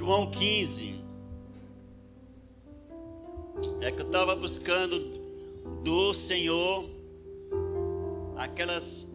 João 0.00 0.30
15. 0.30 0.98
É 3.82 3.92
que 3.92 4.00
eu 4.00 4.06
estava 4.06 4.34
buscando 4.34 4.98
do 5.84 6.14
Senhor 6.14 6.88
aquelas 8.34 9.06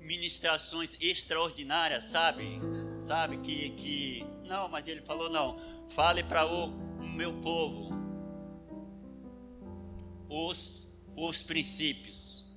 ministrações 0.00 0.96
extraordinárias, 0.98 2.06
sabe? 2.06 2.62
Sabe 2.98 3.36
que, 3.36 3.70
que 3.72 4.26
não, 4.48 4.70
mas 4.70 4.88
ele 4.88 5.02
falou 5.02 5.28
não. 5.28 5.58
Fale 5.90 6.22
para 6.22 6.46
o 6.46 6.68
meu 7.06 7.34
povo 7.42 7.90
os 10.30 10.90
os 11.14 11.42
princípios. 11.42 12.48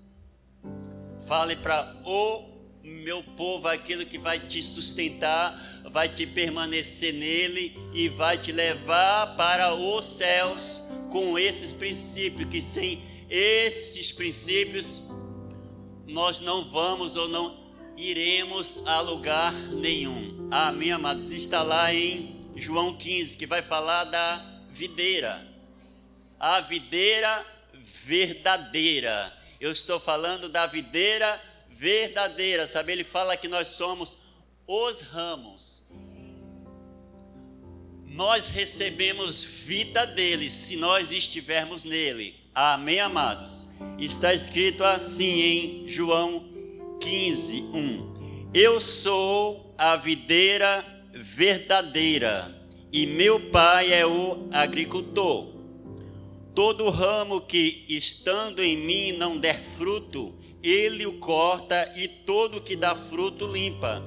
Fale 1.28 1.58
para 1.58 1.94
o 2.06 2.57
meu 2.88 3.22
povo 3.22 3.68
aquilo 3.68 4.06
que 4.06 4.18
vai 4.18 4.40
te 4.40 4.64
sustentar, 4.64 5.82
vai 5.92 6.08
te 6.08 6.26
permanecer 6.26 7.14
nele 7.14 7.78
e 7.94 8.08
vai 8.08 8.38
te 8.38 8.52
levar 8.52 9.36
para 9.36 9.74
os 9.74 10.06
céus 10.06 10.84
com 11.12 11.38
esses 11.38 11.74
princípios, 11.74 12.50
que 12.50 12.62
sem 12.62 13.02
esses 13.30 14.12
princípios 14.12 15.02
nós 16.08 16.40
não 16.40 16.70
vamos 16.70 17.18
ou 17.18 17.28
não 17.28 17.68
iremos 17.98 18.82
a 18.86 19.02
lugar 19.02 19.54
nenhum. 19.54 20.48
Amém, 20.50 20.92
amados? 20.92 21.32
Está 21.32 21.64
lá 21.64 21.94
em 21.94 22.50
João 22.56 22.98
15, 22.98 23.38
que 23.38 23.46
vai 23.46 23.62
falar 23.62 24.06
da 24.06 24.44
videira. 24.72 25.46
A 26.40 26.62
videira 26.62 27.46
verdadeira. 28.06 29.34
Eu 29.60 29.72
estou 29.72 30.00
falando 30.00 30.48
da 30.48 30.66
videira 30.68 31.28
verdadeira, 31.28 31.57
sabe? 32.68 32.92
Ele 32.92 33.04
fala 33.04 33.38
que 33.38 33.48
nós 33.48 33.70
somos 33.70 34.18
os 34.66 35.02
ramos. 35.02 35.86
Nós 38.06 38.48
recebemos 38.48 39.44
vida 39.44 40.06
dele 40.08 40.50
se 40.50 40.76
nós 40.76 41.12
estivermos 41.12 41.84
nele. 41.84 42.36
Amém, 42.54 43.00
amados? 43.00 43.68
Está 44.00 44.34
escrito 44.34 44.84
assim 44.84 45.40
em 45.42 45.88
João 45.88 46.50
15, 47.00 47.62
1. 47.62 48.50
Eu 48.54 48.82
sou 48.82 49.76
a 49.78 49.96
videira 49.96 50.84
verdadeira 51.14 52.58
e 52.92 53.06
meu 53.06 53.40
pai 53.52 53.94
é 53.94 54.06
o 54.06 54.48
agricultor. 54.52 55.54
Todo 56.56 56.90
ramo 56.90 57.42
que 57.42 57.86
estando 57.88 58.64
em 58.64 58.76
mim 58.76 59.12
não 59.12 59.38
der 59.38 59.62
fruto, 59.78 60.34
ele 60.70 61.06
o 61.06 61.14
corta 61.20 61.94
e 61.96 62.08
todo 62.08 62.62
que 62.62 62.76
dá 62.76 62.94
fruto 62.94 63.48
limpa, 63.48 64.04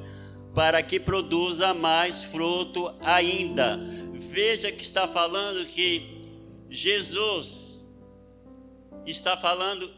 para 0.55 0.83
que 0.83 1.01
produza 1.01 1.73
mais 1.73 2.25
fruto 2.25 2.95
ainda. 3.01 3.79
Veja 4.13 4.71
que 4.71 4.83
está 4.83 5.09
falando 5.09 5.65
que 5.67 6.21
Jesus 6.69 7.87
está 9.07 9.37
falando 9.37 9.91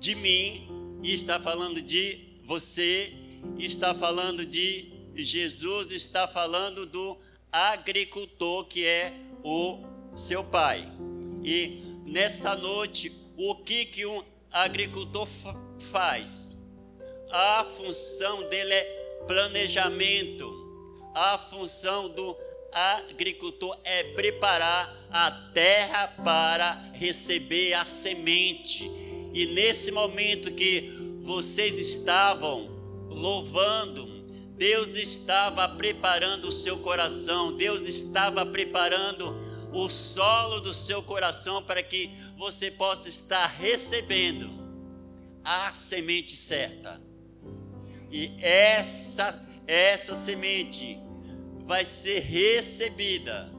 de 0.00 0.14
mim, 0.14 1.00
está 1.04 1.38
falando 1.38 1.80
de 1.80 2.40
você, 2.44 3.12
está 3.58 3.94
falando 3.94 4.44
de 4.44 4.92
Jesus, 5.14 5.92
está 5.92 6.26
falando 6.26 6.84
do 6.84 7.16
agricultor 7.52 8.64
que 8.64 8.84
é 8.84 9.12
o 9.44 9.78
seu 10.16 10.42
pai. 10.42 10.90
E 11.44 11.80
nessa 12.04 12.56
noite, 12.56 13.12
o 13.36 13.54
que 13.54 13.86
que 13.86 14.04
um 14.04 14.22
agricultor 14.50 15.26
faz? 15.82 16.56
A 17.30 17.64
função 17.76 18.48
dele 18.48 18.72
é 18.72 18.84
planejamento. 19.26 20.52
A 21.14 21.38
função 21.38 22.08
do 22.08 22.36
agricultor 22.72 23.78
é 23.84 24.04
preparar 24.14 24.94
a 25.10 25.30
terra 25.52 26.08
para 26.24 26.72
receber 26.94 27.74
a 27.74 27.84
semente. 27.84 28.90
E 29.34 29.46
nesse 29.46 29.90
momento 29.90 30.52
que 30.52 30.92
vocês 31.22 31.78
estavam 31.78 32.70
louvando, 33.08 34.06
Deus 34.56 34.88
estava 34.96 35.68
preparando 35.70 36.48
o 36.48 36.52
seu 36.52 36.78
coração, 36.78 37.56
Deus 37.56 37.82
estava 37.82 38.44
preparando 38.46 39.36
o 39.72 39.88
solo 39.88 40.60
do 40.60 40.72
seu 40.74 41.02
coração 41.02 41.62
para 41.62 41.82
que 41.82 42.10
você 42.36 42.70
possa 42.70 43.08
estar 43.08 43.46
recebendo 43.46 44.61
a 45.44 45.72
semente 45.72 46.36
certa. 46.36 47.00
E 48.10 48.36
essa 48.40 49.48
essa 49.66 50.14
semente 50.14 50.98
vai 51.64 51.84
ser 51.84 52.20
recebida 52.20 53.50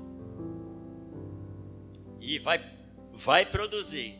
e 2.19 2.39
vai 2.39 2.63
vai 3.13 3.45
produzir. 3.45 4.15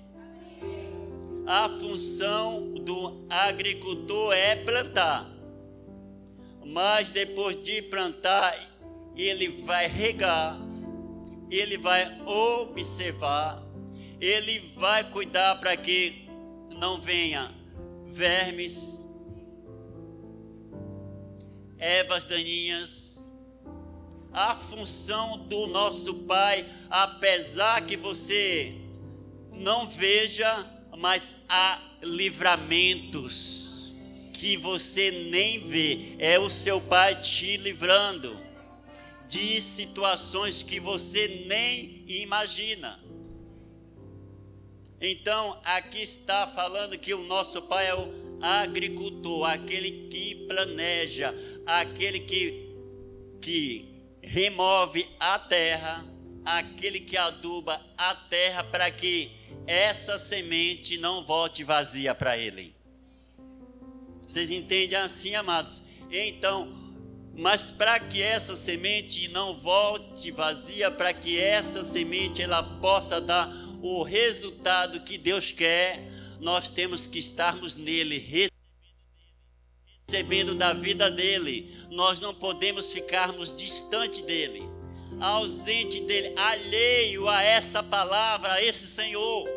A 1.46 1.68
função 1.68 2.74
do 2.74 3.26
agricultor 3.30 4.34
é 4.34 4.56
plantar. 4.56 5.30
Mas 6.66 7.12
depois 7.12 7.62
de 7.62 7.82
plantar, 7.82 8.58
ele 9.16 9.50
vai 9.50 9.88
regar, 9.88 10.58
ele 11.52 11.78
vai 11.78 12.22
observar, 12.26 13.62
ele 14.22 14.60
vai 14.78 15.04
cuidar 15.04 15.56
para 15.60 15.76
que 15.76 16.23
não 16.84 17.00
venha 17.00 17.50
vermes, 18.08 19.08
ervas 21.78 22.26
daninhas. 22.26 23.34
A 24.34 24.54
função 24.54 25.48
do 25.48 25.68
nosso 25.68 26.14
Pai, 26.26 26.70
apesar 26.90 27.86
que 27.86 27.96
você 27.96 28.76
não 29.54 29.88
veja, 29.88 30.70
mas 30.98 31.36
há 31.48 31.80
livramentos 32.02 33.94
que 34.34 34.58
você 34.58 35.10
nem 35.32 35.66
vê, 35.66 36.18
é 36.20 36.38
o 36.38 36.50
seu 36.50 36.82
Pai 36.82 37.22
te 37.22 37.56
livrando 37.56 38.38
de 39.30 39.62
situações 39.62 40.62
que 40.62 40.82
você 40.82 41.46
nem 41.48 42.04
imagina. 42.10 43.00
Então, 45.06 45.60
aqui 45.66 46.02
está 46.02 46.48
falando 46.48 46.98
que 46.98 47.14
o 47.14 47.26
nosso 47.26 47.62
Pai 47.64 47.90
é 47.90 47.94
o 47.94 48.10
agricultor, 48.42 49.44
aquele 49.50 50.08
que 50.10 50.34
planeja, 50.48 51.36
aquele 51.66 52.22
que, 52.22 52.74
que 53.42 54.02
remove 54.22 55.06
a 55.20 55.38
terra, 55.38 56.06
aquele 56.46 57.02
que 57.02 57.18
aduba 57.18 57.82
a 57.98 58.16
terra 58.16 58.64
para 58.64 58.90
que 58.90 59.30
essa 59.68 60.18
semente 60.18 60.98
não 60.98 61.26
volte 61.26 61.66
vazia 61.66 62.16
para 62.16 62.38
ele. 62.38 62.74
Vocês 64.26 64.52
entendem 64.52 64.98
assim, 64.98 65.36
amados? 65.36 65.82
Então, 66.10 66.72
mas 67.36 67.72
para 67.72 68.00
que 68.00 68.22
essa 68.22 68.56
semente 68.56 69.28
não 69.28 69.54
volte 69.60 70.32
vazia, 70.32 70.90
para 70.90 71.14
que 71.14 71.38
essa 71.38 71.84
semente 71.84 72.42
ela 72.42 72.64
possa 72.64 73.20
dar 73.20 73.52
o 73.84 74.02
resultado 74.02 75.02
que 75.02 75.18
Deus 75.18 75.52
quer, 75.52 76.00
nós 76.40 76.70
temos 76.70 77.06
que 77.06 77.20
estarmos 77.20 77.76
nele, 77.76 78.50
recebendo 80.08 80.56
da 80.56 80.74
vida 80.74 81.12
dele. 81.12 81.72
Nós 81.92 82.20
não 82.20 82.34
podemos 82.34 82.92
ficarmos 82.92 83.56
distante 83.56 84.24
dele, 84.24 84.64
ausente 85.20 86.00
dele, 86.00 86.34
alheio 86.38 87.28
a 87.28 87.44
essa 87.44 87.84
palavra, 87.84 88.54
a 88.54 88.64
esse 88.64 88.88
Senhor. 88.88 89.48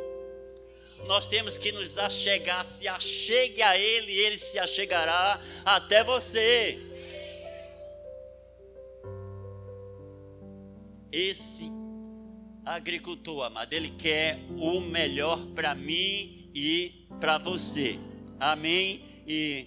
Nós 1.06 1.28
temos 1.28 1.56
que 1.56 1.70
nos 1.70 1.97
achegar, 1.97 2.66
se 2.66 2.88
achegue 2.88 3.62
a 3.62 3.78
ele, 3.78 4.12
ele 4.12 4.38
se 4.38 4.59
achegará 4.59 5.41
até 5.65 6.03
você. 6.03 6.82
esse 11.16 11.71
agricultor, 12.66 13.45
amado, 13.45 13.72
ele 13.72 13.91
quer 13.91 14.41
o 14.59 14.80
melhor 14.80 15.47
para 15.54 15.72
mim 15.72 16.51
e 16.53 17.07
para 17.21 17.39
você. 17.39 17.97
Amém? 18.41 19.03
E 19.27 19.66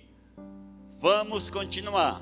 vamos 1.00 1.50
continuar. 1.50 2.22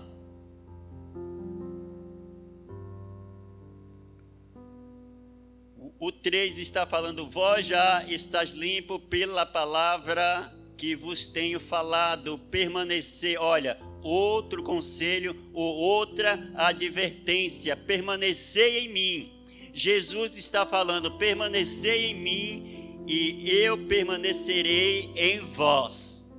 O 6.00 6.12
3 6.12 6.60
está 6.60 6.86
falando: 6.86 7.28
Vós 7.28 7.66
já 7.66 8.06
estás 8.08 8.52
limpo 8.52 9.00
pela 9.00 9.48
palavra 9.48 10.54
que 10.78 10.96
vos 10.96 11.26
tenho 11.26 11.60
falado. 11.60 12.38
Permanecer, 12.52 13.42
olha, 13.42 13.80
outro 14.04 14.62
conselho 14.62 15.36
ou 15.54 15.76
outra 15.76 16.40
advertência: 16.54 17.76
permanecei 17.76 18.86
em 18.86 18.90
mim. 18.90 19.37
Jesus 19.78 20.36
está 20.36 20.66
falando: 20.66 21.12
permanecei 21.20 22.08
em 22.08 22.16
mim 22.16 23.04
e 23.08 23.48
eu 23.52 23.78
permanecerei 23.86 25.12
em 25.16 25.38
vós. 25.38 26.34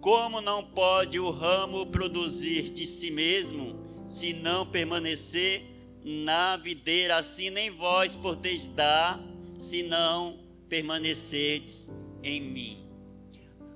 Como 0.00 0.40
não 0.40 0.64
pode 0.64 1.20
o 1.20 1.30
ramo 1.30 1.84
produzir 1.86 2.70
de 2.70 2.86
si 2.86 3.10
mesmo 3.10 3.78
se 4.08 4.32
não 4.32 4.66
permanecer 4.66 5.66
na 6.02 6.56
videira, 6.56 7.16
assim 7.16 7.50
nem 7.50 7.70
vós 7.70 8.14
podeis 8.14 8.68
dar, 8.68 9.20
se 9.58 9.82
não 9.82 10.38
permanecerdes 10.66 11.90
em 12.22 12.40
mim. 12.40 12.88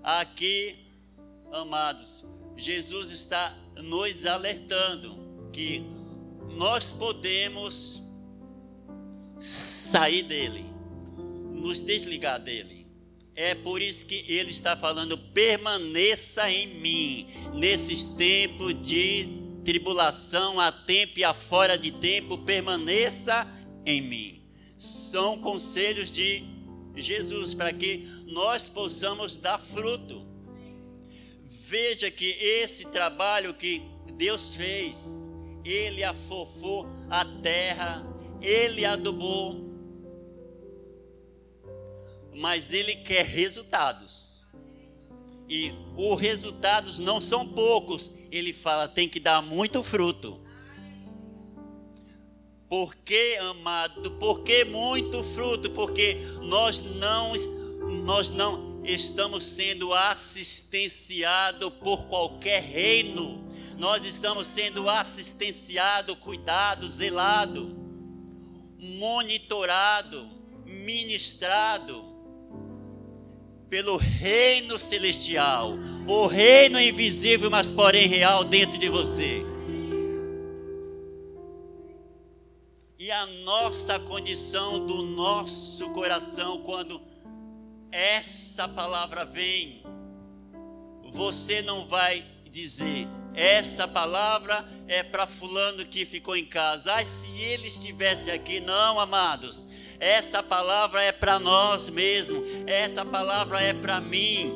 Aqui, 0.02 0.74
amados, 1.52 2.24
Jesus 2.56 3.10
está 3.10 3.54
nos 3.76 4.24
alertando 4.24 5.18
que 5.52 5.82
nós 6.56 6.92
podemos 6.92 8.07
sair 9.38 10.22
dele, 10.22 10.66
nos 11.54 11.80
desligar 11.80 12.40
dele. 12.40 12.86
É 13.34 13.54
por 13.54 13.80
isso 13.80 14.04
que 14.06 14.24
ele 14.26 14.50
está 14.50 14.76
falando: 14.76 15.16
permaneça 15.16 16.50
em 16.50 16.66
mim, 16.80 17.28
nesses 17.54 18.02
tempos 18.02 18.74
de 18.82 19.28
tribulação, 19.64 20.58
a 20.58 20.72
tempo 20.72 21.18
e 21.18 21.24
a 21.24 21.32
fora 21.32 21.78
de 21.78 21.92
tempo, 21.92 22.38
permaneça 22.38 23.46
em 23.86 24.00
mim. 24.00 24.42
São 24.76 25.38
conselhos 25.38 26.12
de 26.12 26.44
Jesus 26.96 27.54
para 27.54 27.72
que 27.72 28.08
nós 28.26 28.68
possamos 28.68 29.36
dar 29.36 29.58
fruto. 29.58 30.26
Veja 31.44 32.10
que 32.10 32.26
esse 32.40 32.86
trabalho 32.86 33.54
que 33.54 33.82
Deus 34.14 34.54
fez, 34.54 35.28
Ele 35.64 36.02
afofou 36.02 36.86
a 37.08 37.24
terra, 37.24 38.04
Ele 38.40 38.84
adubou, 38.84 39.68
mas 42.34 42.72
Ele 42.72 42.96
quer 42.96 43.24
resultados. 43.24 44.38
E 45.48 45.72
os 45.96 46.20
resultados 46.20 46.98
não 46.98 47.20
são 47.20 47.46
poucos. 47.46 48.12
Ele 48.30 48.52
fala, 48.52 48.86
tem 48.86 49.08
que 49.08 49.18
dar 49.18 49.40
muito 49.40 49.82
fruto. 49.82 50.40
Por 52.68 52.94
que, 52.96 53.36
amado? 53.36 54.10
Por 54.12 54.40
que 54.42 54.64
muito 54.64 55.24
fruto? 55.24 55.70
Porque 55.70 56.18
nós 56.42 56.80
não, 56.80 57.32
nós 58.04 58.28
não 58.28 58.82
estamos 58.84 59.44
sendo 59.44 59.94
assistenciados 59.94 61.72
por 61.82 62.04
qualquer 62.04 62.62
reino. 62.62 63.42
Nós 63.78 64.04
estamos 64.04 64.46
sendo 64.46 64.88
assistenciados, 64.90 66.18
cuidados, 66.18 66.94
zelado, 66.96 67.77
monitorado, 68.78 70.28
ministrado 70.64 72.04
pelo 73.68 73.96
reino 73.96 74.78
celestial, 74.78 75.74
o 76.06 76.26
reino 76.26 76.80
invisível, 76.80 77.50
mas 77.50 77.70
porém 77.70 78.06
real 78.06 78.44
dentro 78.44 78.78
de 78.78 78.88
você. 78.88 79.44
E 82.98 83.10
a 83.10 83.26
nossa 83.26 83.98
condição 83.98 84.86
do 84.86 85.02
nosso 85.02 85.90
coração 85.90 86.62
quando 86.62 87.00
essa 87.90 88.68
palavra 88.68 89.24
vem, 89.24 89.82
você 91.12 91.62
não 91.62 91.86
vai 91.86 92.24
dizer, 92.50 93.08
essa 93.34 93.86
palavra 93.86 94.66
é 94.86 95.02
para 95.02 95.26
fulano 95.26 95.84
que 95.84 96.04
ficou 96.04 96.36
em 96.36 96.44
casa. 96.44 96.94
Ah, 96.94 97.04
se 97.04 97.40
ele 97.42 97.66
estivesse 97.68 98.30
aqui, 98.30 98.60
não, 98.60 98.98
amados. 98.98 99.66
Essa 100.00 100.42
palavra 100.42 101.02
é 101.02 101.12
para 101.12 101.38
nós 101.38 101.88
mesmos. 101.88 102.48
Essa 102.66 103.04
palavra 103.04 103.60
é 103.60 103.72
para 103.72 104.00
mim. 104.00 104.52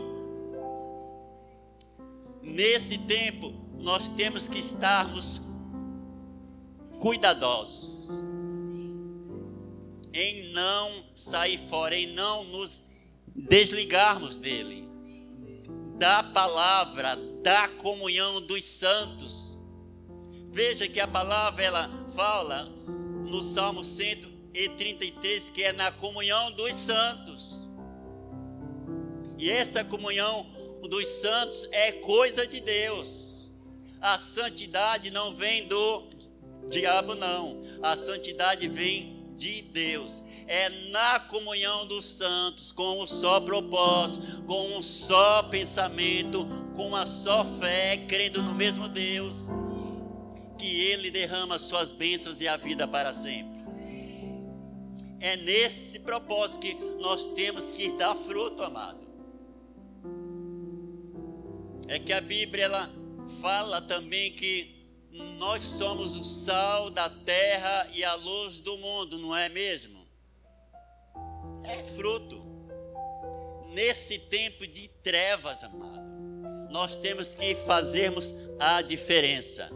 Nesse 2.43 2.99
tempo, 2.99 3.53
nós 3.79 4.09
temos 4.09 4.49
que 4.49 4.59
estarmos 4.59 5.41
cuidadosos 6.99 8.11
em 10.15 10.53
não 10.53 11.05
sair 11.17 11.59
fora, 11.69 11.97
em 11.97 12.07
não 12.15 12.45
nos 12.45 12.83
desligarmos 13.35 14.37
dele, 14.37 14.89
da 15.99 16.23
palavra, 16.23 17.17
da 17.43 17.69
comunhão 17.69 18.41
dos 18.41 18.65
santos. 18.65 19.59
Veja 20.51 20.89
que 20.89 21.01
a 21.01 21.07
palavra 21.07 21.65
ela 21.65 21.91
fala 22.15 22.65
no 23.27 23.43
Salmo 23.43 23.83
100 23.83 24.33
e 24.55 24.69
33, 24.69 25.51
que 25.51 25.63
é 25.63 25.73
na 25.73 25.91
comunhão 25.93 26.51
dos 26.53 26.73
santos. 26.75 27.69
E 29.39 29.51
essa 29.51 29.83
comunhão 29.83 30.47
dos 30.89 31.09
santos 31.09 31.67
é 31.73 31.93
coisa 31.93 32.47
de 32.47 32.61
Deus. 32.61 33.51
A 34.01 34.19
santidade 34.19 35.11
não 35.11 35.35
vem 35.35 35.67
do 35.67 36.05
diabo, 36.69 37.15
não. 37.15 37.63
A 37.83 37.97
santidade 37.97 38.69
vem 38.69 39.12
de 39.37 39.63
Deus. 39.63 40.23
É 40.47 40.69
na 40.91 41.21
comunhão 41.21 41.87
dos 41.87 42.07
santos, 42.07 42.73
com 42.73 43.03
um 43.03 43.07
só 43.07 43.41
propósito, 43.41 44.43
com 44.43 44.77
um 44.77 44.83
só 44.83 45.43
pensamento, 45.45 46.47
com 46.75 46.89
uma 46.89 47.07
só 47.07 47.45
fé, 47.45 47.97
crendo 48.09 48.43
no 48.43 48.55
mesmo 48.55 48.89
Deus, 48.89 49.47
que 50.59 50.81
Ele 50.81 51.11
derrama 51.11 51.59
suas 51.59 51.93
bênçãos 51.93 52.41
e 52.41 52.49
a 52.49 52.57
vida 52.57 52.87
para 52.87 53.13
sempre. 53.13 53.63
É 55.21 55.37
nesse 55.37 56.01
propósito 56.01 56.61
que 56.61 56.75
nós 57.01 57.29
temos 57.29 57.71
que 57.73 57.93
dar 57.93 58.17
fruto, 58.17 58.63
amado. 58.63 59.01
É 61.87 61.99
que 61.99 62.13
a 62.13 62.21
Bíblia 62.21 62.65
ela 62.65 62.91
fala 63.41 63.81
também 63.81 64.33
que 64.33 64.82
nós 65.13 65.67
somos 65.67 66.17
o 66.17 66.25
sal 66.25 66.89
da 66.89 67.09
terra 67.11 67.89
e 67.93 68.03
a 68.03 68.15
luz 68.15 68.61
do 68.61 68.79
mundo, 68.79 69.19
não 69.19 69.37
é 69.37 69.49
mesmo? 69.49 70.07
É 71.65 71.83
fruto. 71.95 72.43
Nesse 73.75 74.19
tempo 74.19 74.67
de 74.67 74.89
trevas, 74.89 75.63
amado, 75.63 76.01
nós 76.71 76.97
temos 76.97 77.35
que 77.35 77.55
fazermos 77.67 78.35
a 78.59 78.81
diferença. 78.81 79.71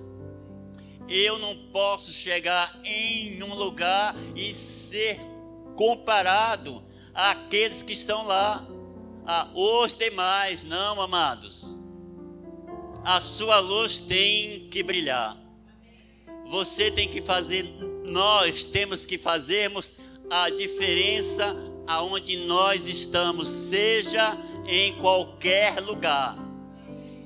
Eu 1.09 1.39
não 1.39 1.71
posso 1.71 2.13
chegar 2.13 2.81
em 2.83 3.43
um 3.43 3.55
lugar 3.55 4.15
e 4.35 4.53
ser 4.55 5.19
comparado 5.77 6.83
àqueles 7.15 7.83
que 7.83 7.93
estão 7.93 8.27
lá, 8.27 8.67
a 9.27 9.49
os 9.55 9.95
demais, 9.95 10.65
não, 10.65 11.01
amados. 11.01 11.86
A 13.07 13.21
sua 13.21 13.61
luz 13.61 14.01
tem 14.01 14.69
que 14.69 14.83
brilhar. 14.83 15.37
Você 16.51 16.91
tem 16.91 17.09
que 17.09 17.23
fazer, 17.23 17.63
nós 18.05 18.65
temos 18.65 19.07
que 19.07 19.17
fazermos 19.17 19.93
a 20.29 20.51
diferença 20.51 21.57
aonde 21.87 22.37
nós 22.37 22.89
estamos, 22.89 23.49
seja 23.49 24.37
em 24.67 24.93
qualquer 24.97 25.81
lugar 25.81 26.37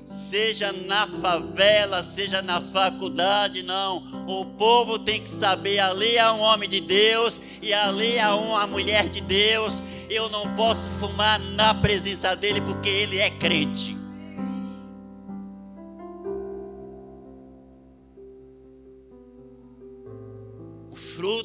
seja 0.05 0.73
na 0.73 1.07
favela, 1.07 2.03
seja 2.03 2.41
na 2.41 2.59
faculdade, 2.61 3.63
não. 3.63 4.03
O 4.27 4.45
povo 4.57 4.99
tem 4.99 5.21
que 5.21 5.29
saber: 5.29 5.79
ali 5.79 6.17
é 6.17 6.31
um 6.31 6.39
homem 6.39 6.67
de 6.67 6.81
Deus 6.81 7.39
e 7.61 7.73
ali 7.73 8.17
é 8.17 8.27
uma 8.27 8.67
mulher 8.67 9.07
de 9.07 9.21
Deus. 9.21 9.81
Eu 10.09 10.29
não 10.29 10.53
posso 10.55 10.89
fumar 10.91 11.39
na 11.39 11.73
presença 11.73 12.35
dele 12.35 12.59
porque 12.59 12.89
ele 12.89 13.19
é 13.19 13.29
crente. 13.29 14.00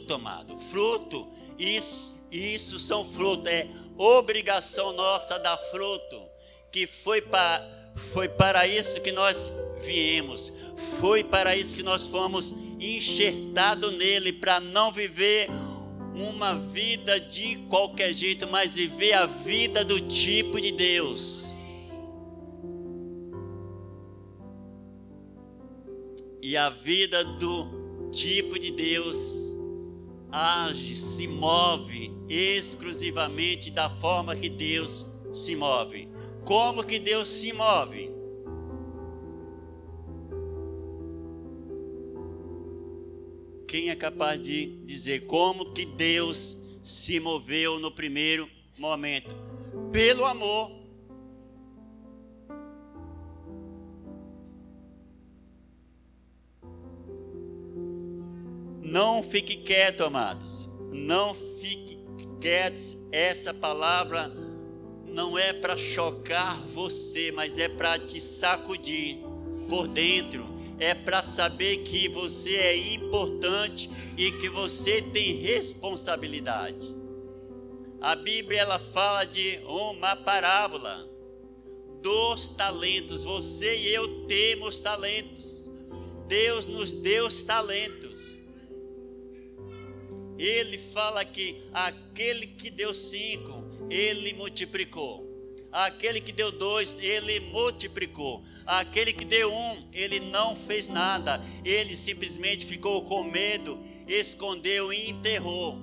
Fruto, 0.07 0.15
amado, 0.15 0.57
fruto, 0.57 1.29
isso, 1.59 2.15
isso 2.31 2.79
são 2.79 3.05
frutos, 3.05 3.49
é 3.49 3.69
obrigação 3.99 4.93
nossa 4.93 5.39
dar 5.39 5.57
fruto, 5.57 6.23
que 6.71 6.87
foi 6.87 7.21
para 7.21 7.75
foi 8.13 8.29
para 8.29 8.67
isso 8.67 9.01
que 9.01 9.11
nós 9.11 9.51
viemos. 9.83 10.53
Foi 11.01 11.25
para 11.25 11.57
isso 11.57 11.75
que 11.75 11.83
nós 11.83 12.05
fomos 12.05 12.55
enxertados 12.79 13.91
nele, 13.93 14.35
para 14.35 14.61
não 14.61 14.93
viver 14.93 15.49
uma 16.15 16.57
vida 16.57 17.19
de 17.19 17.57
qualquer 17.71 18.13
jeito, 18.13 18.47
mas 18.49 18.75
viver 18.75 19.15
a 19.15 19.25
vida 19.25 19.83
do 19.83 19.99
tipo 20.03 20.61
de 20.61 20.73
Deus. 20.73 21.57
E 26.43 26.55
a 26.55 26.69
vida 26.69 27.25
do 27.25 28.11
tipo 28.13 28.59
de 28.59 28.73
Deus 28.73 29.56
age, 30.37 30.95
se 30.95 31.26
move 31.26 32.12
exclusivamente 32.28 33.71
da 33.71 33.88
forma 33.88 34.37
que 34.37 34.50
Deus 34.50 35.07
se 35.33 35.57
move. 35.57 36.09
Como 36.45 36.85
que 36.85 36.99
Deus 36.99 37.28
se 37.28 37.55
move? 37.55 38.14
Quem 43.66 43.88
é 43.88 43.97
capaz 43.97 44.40
de 44.40 44.76
dizer 44.85 45.26
como 45.26 45.73
que 45.73 45.87
Deus 45.87 46.57
se 46.83 47.19
moveu 47.19 47.81
no 47.81 47.90
primeiro 47.90 48.49
momento? 48.76 49.35
Pelo 49.90 50.26
amor. 50.26 50.75
Não 58.87 59.21
fique 59.21 59.57
quieto, 59.57 60.05
amados. 60.05 60.69
Não 60.93 61.35
fique 61.35 61.99
quietos. 62.40 62.97
Essa 63.11 63.52
palavra 63.52 64.33
não 65.09 65.37
é 65.37 65.52
para 65.52 65.76
chocar 65.76 66.57
você, 66.69 67.33
mas 67.33 67.59
é 67.59 67.69
para 67.69 67.99
te 67.99 68.21
sacudir 68.21 69.19
por 69.69 69.88
dentro. 69.88 70.47
É 70.78 70.95
para 70.95 71.21
saber 71.25 71.78
que 71.78 72.09
você 72.09 72.55
é 72.55 72.95
importante 72.95 73.90
e 74.16 74.31
que 74.31 74.49
você 74.49 75.02
tem 75.02 75.35
responsabilidade. 75.35 76.95
A 78.00 78.14
Bíblia 78.14 78.61
ela 78.61 78.78
fala 78.78 79.25
de 79.25 79.59
uma 79.66 80.14
parábola 80.14 81.09
dos 82.00 82.50
talentos. 82.50 83.25
Você 83.25 83.75
e 83.78 83.93
eu 83.93 84.26
temos 84.26 84.78
talentos. 84.78 85.69
Deus 86.28 86.69
nos 86.69 86.93
deu 86.93 87.26
os 87.26 87.43
talentos. 87.43 88.36
Ele 90.38 90.78
fala 90.78 91.25
que 91.25 91.62
aquele 91.73 92.47
que 92.47 92.71
deu 92.71 92.95
cinco, 92.95 93.64
ele 93.90 94.33
multiplicou. 94.35 95.25
Aquele 95.73 96.21
que 96.21 96.33
deu 96.33 96.50
dois, 96.50 96.97
ele 97.00 97.40
multiplicou. 97.40 98.43
Aquele 98.64 99.12
que 99.12 99.25
deu 99.25 99.52
um, 99.52 99.88
ele 99.93 100.21
não 100.21 100.57
fez 100.57 100.88
nada. 100.88 101.40
Ele 101.64 101.95
simplesmente 101.95 102.64
ficou 102.64 103.02
com 103.02 103.25
medo, 103.25 103.78
escondeu 104.07 104.93
e 104.93 105.11
enterrou. 105.11 105.78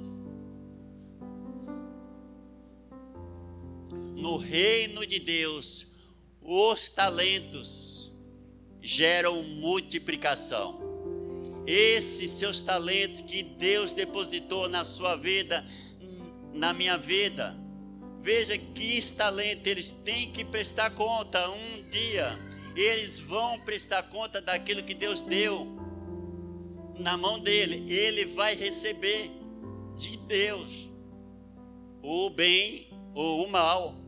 No 4.15 4.38
reino 4.38 5.05
de 5.05 5.19
Deus, 5.19 5.88
os 6.41 6.89
talentos 6.89 8.12
geram 8.81 9.43
multiplicação. 9.43 10.92
Esses 11.65 12.32
seus 12.32 12.62
talentos 12.62 13.22
que 13.22 13.41
Deus 13.41 13.93
depositou 13.93 14.67
na 14.67 14.84
sua 14.84 15.15
vida, 15.15 15.65
na 16.53 16.74
minha 16.74 16.98
vida, 16.98 17.55
veja 18.22 18.58
que 18.58 19.01
talento 19.13 19.67
eles 19.67 19.91
têm 19.91 20.32
que 20.32 20.43
prestar 20.43 20.91
conta 20.91 21.50
um 21.50 21.89
dia. 21.89 22.38
Eles 22.75 23.20
vão 23.20 23.60
prestar 23.62 24.03
conta 24.03 24.41
daquilo 24.41 24.84
que 24.84 24.93
Deus 24.93 25.22
deu 25.22 25.67
na 26.98 27.15
mão 27.17 27.39
dele. 27.39 27.91
Ele 27.91 28.25
vai 28.25 28.55
receber 28.55 29.32
de 29.98 30.17
Deus 30.17 30.89
o 32.01 32.29
bem 32.29 32.89
ou 33.13 33.46
o 33.46 33.50
mal 33.50 34.02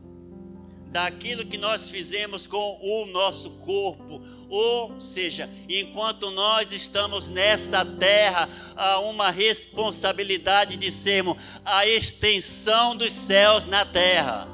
daquilo 0.96 1.44
que 1.44 1.58
nós 1.58 1.90
fizemos 1.90 2.46
com 2.46 2.78
o 2.80 3.04
nosso 3.04 3.50
corpo. 3.58 4.18
Ou 4.48 4.98
seja, 4.98 5.46
enquanto 5.68 6.30
nós 6.30 6.72
estamos 6.72 7.28
nessa 7.28 7.84
terra, 7.84 8.48
há 8.74 9.00
uma 9.00 9.30
responsabilidade 9.30 10.74
de 10.74 10.90
sermos 10.90 11.36
a 11.66 11.86
extensão 11.86 12.96
dos 12.96 13.12
céus 13.12 13.66
na 13.66 13.84
terra. 13.84 14.48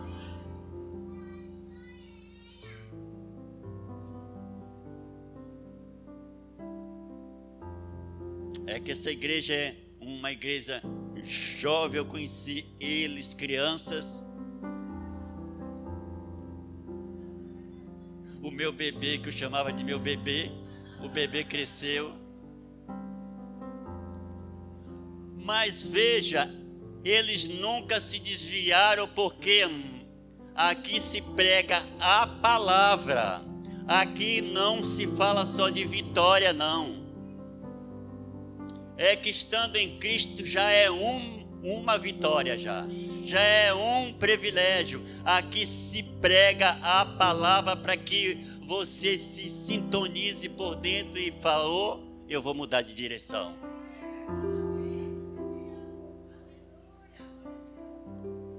É 8.66 8.80
que 8.80 8.90
essa 8.90 9.12
igreja 9.12 9.54
é 9.54 9.76
uma 10.00 10.32
igreja 10.32 10.82
jovem, 11.22 11.98
eu 11.98 12.04
conheci 12.04 12.66
eles, 12.80 13.32
crianças 13.32 14.24
meu 18.52 18.72
bebê, 18.72 19.18
que 19.18 19.28
eu 19.28 19.32
chamava 19.32 19.72
de 19.72 19.82
meu 19.82 19.98
bebê, 19.98 20.50
o 21.02 21.08
bebê 21.08 21.42
cresceu. 21.44 22.12
Mas 25.36 25.84
veja, 25.86 26.48
eles 27.04 27.44
nunca 27.44 28.00
se 28.00 28.18
desviaram, 28.20 29.08
porque 29.08 29.62
aqui 30.54 31.00
se 31.00 31.20
prega 31.20 31.82
a 31.98 32.26
palavra. 32.26 33.42
Aqui 33.88 34.40
não 34.40 34.84
se 34.84 35.06
fala 35.08 35.44
só 35.44 35.68
de 35.68 35.84
vitória, 35.84 36.52
não. 36.52 37.02
É 38.96 39.16
que 39.16 39.30
estando 39.30 39.76
em 39.76 39.98
Cristo 39.98 40.46
já 40.46 40.70
é 40.70 40.90
um, 40.90 41.46
uma 41.62 41.98
vitória 41.98 42.56
já 42.56 42.86
já 43.24 43.40
é 43.40 43.74
um 43.74 44.12
privilégio. 44.12 45.02
Aqui 45.24 45.66
se 45.66 46.02
prega 46.20 46.70
a 46.82 47.04
palavra 47.04 47.76
para 47.76 47.96
que 47.96 48.34
você 48.66 49.18
se 49.18 49.48
sintonize 49.48 50.48
por 50.48 50.76
dentro 50.76 51.18
e 51.18 51.32
falou, 51.40 52.02
eu 52.28 52.40
vou 52.40 52.54
mudar 52.54 52.82
de 52.82 52.94
direção. 52.94 53.54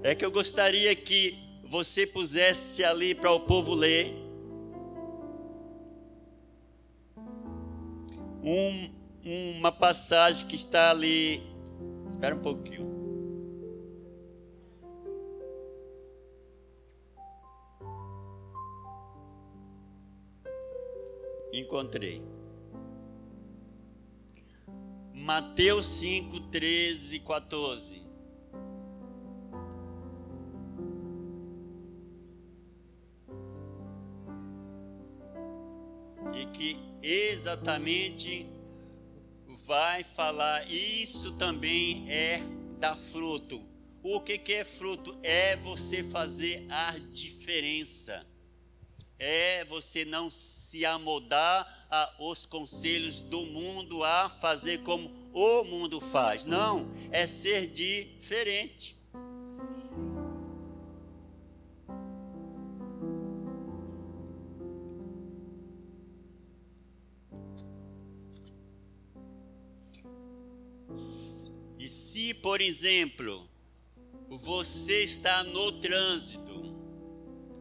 É 0.02 0.14
que 0.14 0.24
eu 0.24 0.30
gostaria 0.30 0.94
que 0.94 1.38
você 1.64 2.06
pusesse 2.06 2.84
ali 2.84 3.14
para 3.14 3.32
o 3.32 3.40
povo 3.40 3.74
ler 3.74 4.14
um, 8.44 8.90
uma 9.24 9.72
passagem 9.72 10.46
que 10.46 10.54
está 10.54 10.90
ali. 10.90 11.42
Espera 12.08 12.34
um 12.34 12.40
pouquinho. 12.40 12.93
Encontrei. 21.60 22.22
Mateus 25.12 25.86
5, 25.86 26.40
13 26.50 27.16
e 27.16 27.18
14. 27.20 28.02
E 36.34 36.46
que 36.46 36.76
exatamente 37.02 38.46
vai 39.66 40.04
falar, 40.04 40.70
isso 40.70 41.38
também 41.38 42.10
é 42.10 42.40
dar 42.78 42.96
fruto. 42.96 43.62
O 44.02 44.20
que, 44.20 44.36
que 44.36 44.52
é 44.52 44.64
fruto? 44.64 45.16
É 45.22 45.56
você 45.56 46.04
fazer 46.04 46.66
a 46.68 46.98
diferença 47.12 48.26
é 49.18 49.64
você 49.64 50.04
não 50.04 50.30
se 50.30 50.84
amodar 50.84 51.86
aos 52.18 52.44
conselhos 52.44 53.20
do 53.20 53.46
mundo 53.46 54.02
a 54.02 54.28
fazer 54.28 54.82
como 54.82 55.10
o 55.32 55.64
mundo 55.64 56.00
faz. 56.00 56.44
Não, 56.44 56.90
é 57.10 57.26
ser 57.26 57.66
diferente. 57.66 58.96
E 71.78 71.88
se, 71.88 72.32
por 72.34 72.60
exemplo, 72.60 73.48
você 74.28 75.02
está 75.02 75.42
no 75.44 75.72
trânsito 75.80 76.43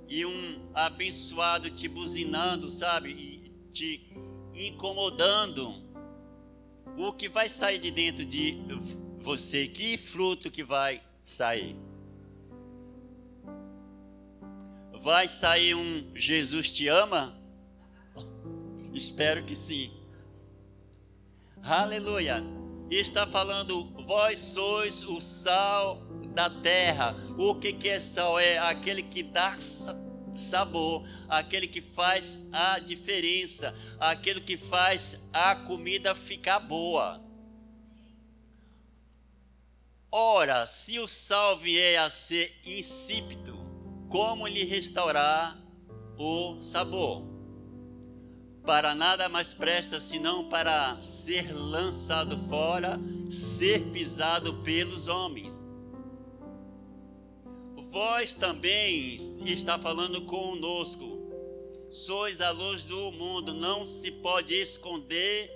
e 0.08 0.26
um 0.26 0.70
abençoado 0.74 1.70
te 1.70 1.88
buzinando, 1.88 2.70
sabe? 2.70 3.10
E 3.10 3.72
te 3.72 4.14
incomodando. 4.54 5.82
O 6.98 7.12
que 7.12 7.28
vai 7.28 7.50
sair 7.50 7.80
de 7.80 7.90
dentro 7.90 8.26
de 8.26 8.58
você? 9.20 9.68
Que 9.68 9.98
fruto 9.98 10.52
que 10.52 10.64
vai 10.64 11.02
sair? 11.24 11.76
Vai 15.02 15.28
sair 15.28 15.76
um 15.76 16.12
Jesus 16.16 16.72
te 16.72 16.88
ama? 16.88 17.36
Espero 18.94 19.44
que 19.44 19.56
sim. 19.56 19.92
Aleluia. 21.62 22.44
Está 22.92 23.26
falando, 23.26 23.86
vós 24.06 24.38
sois 24.38 25.04
o 25.04 25.20
sal 25.20 26.13
da 26.34 26.50
terra. 26.50 27.16
O 27.38 27.56
que, 27.56 27.74
que 27.74 27.90
é 27.90 28.00
sal? 28.00 28.40
É 28.40 28.58
aquele 28.58 29.04
que 29.04 29.24
dá 29.24 29.58
sabor, 30.36 31.08
aquele 31.30 31.68
que 31.68 31.82
faz 31.82 32.40
a 32.52 32.80
diferença, 32.80 33.74
aquele 34.00 34.42
que 34.42 34.58
faz 34.58 35.22
a 35.32 35.56
comida 35.56 36.16
ficar 36.16 36.60
boa. 36.60 37.22
Ora, 40.12 40.66
se 40.68 41.00
o 41.00 41.08
sal 41.08 41.58
vier 41.58 42.00
a 42.00 42.10
ser 42.10 42.56
insípido, 42.66 43.58
como 44.10 44.48
lhe 44.48 44.64
restaurar 44.64 45.58
o 46.18 46.62
sabor? 46.62 47.32
Para 48.64 48.96
nada 48.96 49.28
mais 49.28 49.54
presta 49.54 50.00
senão 50.00 50.48
para 50.48 51.02
ser 51.02 51.52
lançado 51.52 52.38
fora, 52.48 53.00
ser 53.30 53.82
pisado 53.92 54.54
pelos 54.64 55.08
homens 55.08 55.73
vós 57.94 58.34
também 58.34 59.14
está 59.46 59.78
falando 59.78 60.24
conosco. 60.24 61.22
Sois 61.92 62.42
a 62.42 62.50
luz 62.50 62.86
do 62.86 63.12
mundo, 63.12 63.54
não 63.54 63.86
se 63.86 64.10
pode 64.10 64.52
esconder 64.56 65.52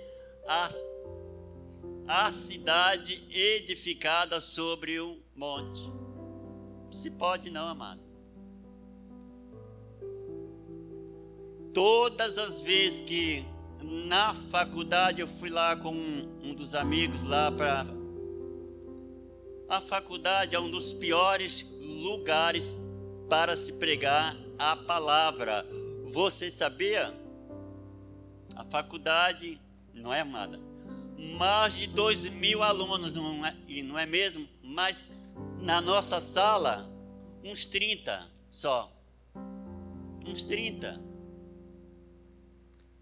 a, 0.46 0.68
a 2.06 2.30
cidade 2.30 3.26
edificada 3.28 4.40
sobre 4.40 5.00
um 5.00 5.20
monte. 5.34 5.80
Se 6.92 7.10
pode 7.10 7.50
não, 7.50 7.66
amado. 7.66 8.00
Todas 11.74 12.38
as 12.38 12.60
vezes 12.60 13.00
que 13.00 13.44
na 13.82 14.32
faculdade 14.32 15.20
eu 15.20 15.26
fui 15.26 15.50
lá 15.50 15.74
com 15.74 15.92
um, 15.92 16.50
um 16.50 16.54
dos 16.54 16.76
amigos 16.76 17.24
lá 17.24 17.50
para 17.50 17.84
a 19.68 19.80
faculdade 19.80 20.54
é 20.54 20.60
um 20.60 20.70
dos 20.70 20.92
piores 20.92 21.77
lugares 21.98 22.74
para 23.28 23.56
se 23.56 23.74
pregar 23.74 24.36
a 24.58 24.76
palavra. 24.76 25.66
Você 26.06 26.50
sabia? 26.50 27.14
A 28.54 28.64
faculdade, 28.64 29.60
não 29.92 30.12
é, 30.12 30.20
amada? 30.20 30.58
Mais 31.38 31.74
de 31.74 31.88
dois 31.88 32.28
mil 32.28 32.62
alunos, 32.62 33.12
não 33.12 33.44
é, 33.44 33.56
e 33.66 33.82
não 33.82 33.98
é 33.98 34.06
mesmo? 34.06 34.48
Mas 34.62 35.10
na 35.60 35.80
nossa 35.80 36.20
sala, 36.20 36.88
uns 37.42 37.66
30 37.66 38.26
só. 38.50 38.92
Uns 40.24 40.44
30. 40.44 41.00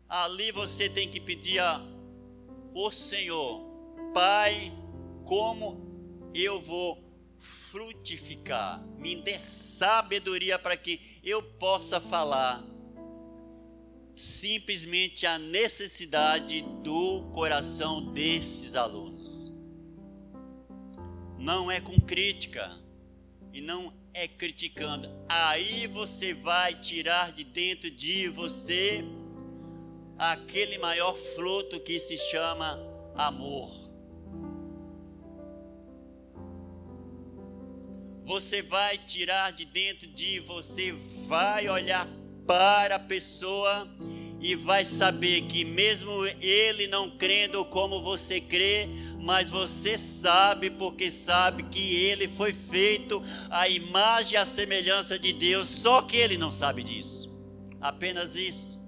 Ali 0.09 0.53
você 0.53 0.89
tem 0.89 1.09
que 1.09 1.21
pedir 1.21 1.59
a 1.59 1.85
o 2.75 2.91
Senhor, 2.93 3.65
Pai, 4.13 4.71
como 5.25 5.81
eu 6.35 6.61
vou 6.61 7.06
frutificar. 7.39 8.85
Me 8.99 9.17
dê 9.17 9.39
sabedoria 9.39 10.59
para 10.59 10.77
que 10.77 11.01
eu 11.23 11.43
possa 11.43 12.01
falar 12.01 12.65
simplesmente 14.15 15.27
a 15.27 15.39
necessidade 15.39 16.63
do 16.83 17.31
coração 17.33 18.13
desses 18.13 18.75
alunos. 18.75 19.53
Não 21.39 21.71
é 21.71 21.81
com 21.81 22.01
crítica 22.01 22.71
e 23.53 23.61
não 23.61 23.93
é 24.15 24.27
criticando. 24.27 25.11
Aí 25.29 25.87
você 25.87 26.33
vai 26.33 26.75
tirar 26.75 27.33
de 27.33 27.45
dentro 27.45 27.91
de 27.91 28.29
você 28.29 29.05
aquele 30.19 30.79
maior 30.79 31.15
fruto 31.15 31.79
que 31.81 31.99
se 31.99 32.17
chama 32.17 32.79
amor. 33.15 33.86
Você 38.27 38.61
vai 38.61 38.99
tirar 38.99 39.53
de 39.53 39.65
dentro 39.65 40.09
de 40.09 40.41
você, 40.41 40.93
vai 41.29 41.69
olhar 41.69 42.09
para 42.45 42.97
a 42.97 42.99
pessoa 42.99 43.89
e 44.41 44.57
vai 44.57 44.85
saber 44.85 45.43
que 45.43 45.65
mesmo 45.65 46.11
ele 46.41 46.89
não 46.89 47.17
crendo 47.17 47.65
como 47.67 48.03
você 48.03 48.41
crê, 48.41 48.89
mas 49.21 49.49
você 49.49 49.97
sabe 49.97 50.71
porque 50.71 51.09
sabe 51.09 51.63
que 51.63 51.95
ele 51.95 52.27
foi 52.27 52.53
feito 52.53 53.23
a 53.49 53.69
imagem 53.69 54.33
e 54.35 54.37
a 54.37 54.45
semelhança 54.45 55.17
de 55.17 55.33
Deus, 55.33 55.69
só 55.69 56.03
que 56.03 56.17
ele 56.17 56.37
não 56.37 56.51
sabe 56.51 56.83
disso. 56.83 57.33
Apenas 57.81 58.35
isso. 58.35 58.85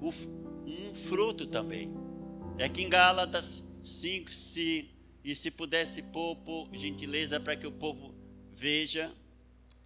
Um 0.00 0.94
fruto 0.94 1.46
também. 1.46 1.92
É 2.56 2.68
que 2.70 2.82
em 2.82 2.88
Gálatas 2.88 3.73
5, 3.84 4.30
se, 4.30 4.90
e 5.22 5.36
se 5.36 5.50
pudesse 5.50 6.02
pôr, 6.02 6.36
por 6.36 6.68
gentileza, 6.72 7.38
para 7.38 7.54
que 7.54 7.66
o 7.66 7.72
povo 7.72 8.14
veja, 8.52 9.14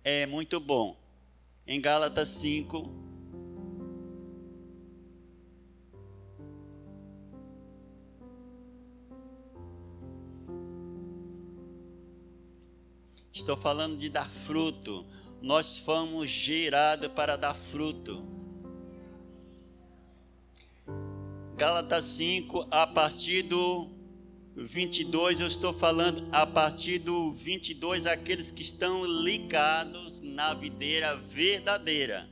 é 0.05 0.25
muito 0.25 0.61
bom. 0.61 0.97
Em 1.67 1.81
Gálatas 1.81 2.28
5, 2.28 3.09
Estou 13.33 13.57
falando 13.57 13.96
de 13.96 14.09
dar 14.09 14.29
fruto. 14.29 15.07
Nós 15.40 15.79
fomos 15.79 16.29
gerados 16.29 17.09
para 17.09 17.37
dar 17.37 17.55
fruto. 17.55 18.25
Gálatas 21.57 22.05
5, 22.05 22.68
a 22.70 22.87
partir 22.87 23.42
do 23.42 23.97
22, 24.66 25.40
eu 25.40 25.47
estou 25.47 25.73
falando 25.73 26.29
a 26.33 26.44
partir 26.44 26.99
do 26.99 27.31
22, 27.31 28.07
aqueles 28.07 28.51
que 28.51 28.62
estão 28.62 29.05
ligados 29.05 30.21
na 30.21 30.53
videira 30.53 31.16
verdadeira. 31.16 32.29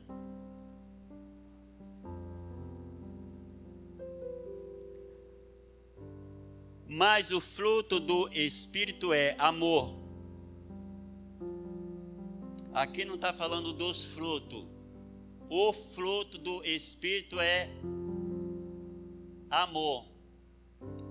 Mas 6.89 7.31
o 7.31 7.41
fruto 7.41 8.01
do 8.01 8.29
Espírito 8.33 9.13
é 9.13 9.37
amor. 9.39 9.95
Aqui 12.73 13.05
não 13.05 13.15
está 13.15 13.33
falando 13.33 13.73
dos 13.73 14.05
frutos. 14.05 14.65
O 15.49 15.73
fruto 15.73 16.39
do 16.39 16.65
Espírito 16.65 17.39
é 17.39 17.71
amor. 19.49 20.07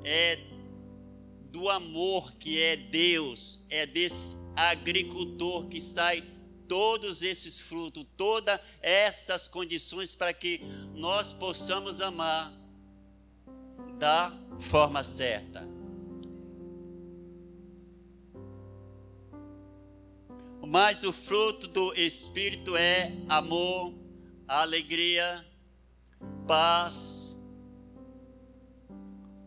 É 0.04 0.55
do 1.56 1.70
amor 1.70 2.34
que 2.34 2.62
é 2.62 2.76
Deus, 2.76 3.62
é 3.70 3.86
desse 3.86 4.36
agricultor 4.58 5.68
que 5.70 5.80
sai 5.80 6.22
todos 6.68 7.22
esses 7.22 7.58
frutos, 7.58 8.06
todas 8.18 8.60
essas 8.82 9.48
condições 9.48 10.18
para 10.18 10.34
que 10.34 10.60
nós 10.94 11.32
possamos 11.32 12.02
amar 12.02 12.52
da 13.98 14.38
forma 14.60 15.02
certa. 15.02 15.66
Mas 20.68 21.06
o 21.06 21.14
fruto 21.14 21.70
do 21.70 21.94
Espírito 21.94 22.76
é 22.76 23.14
amor, 23.30 23.94
alegria, 24.46 25.46
paz, 26.46 27.38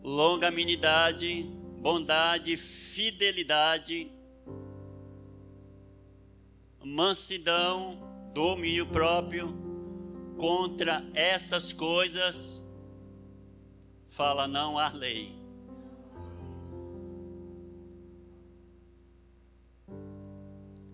longanimidade, 0.01 1.58
bondade, 1.81 2.57
fidelidade, 2.57 4.11
mansidão, 6.83 7.97
domínio 8.33 8.85
próprio. 8.85 9.67
Contra 10.37 11.05
essas 11.13 11.73
coisas, 11.73 12.63
fala 14.07 14.47
não 14.47 14.77
há 14.77 14.87
lei. 14.89 15.37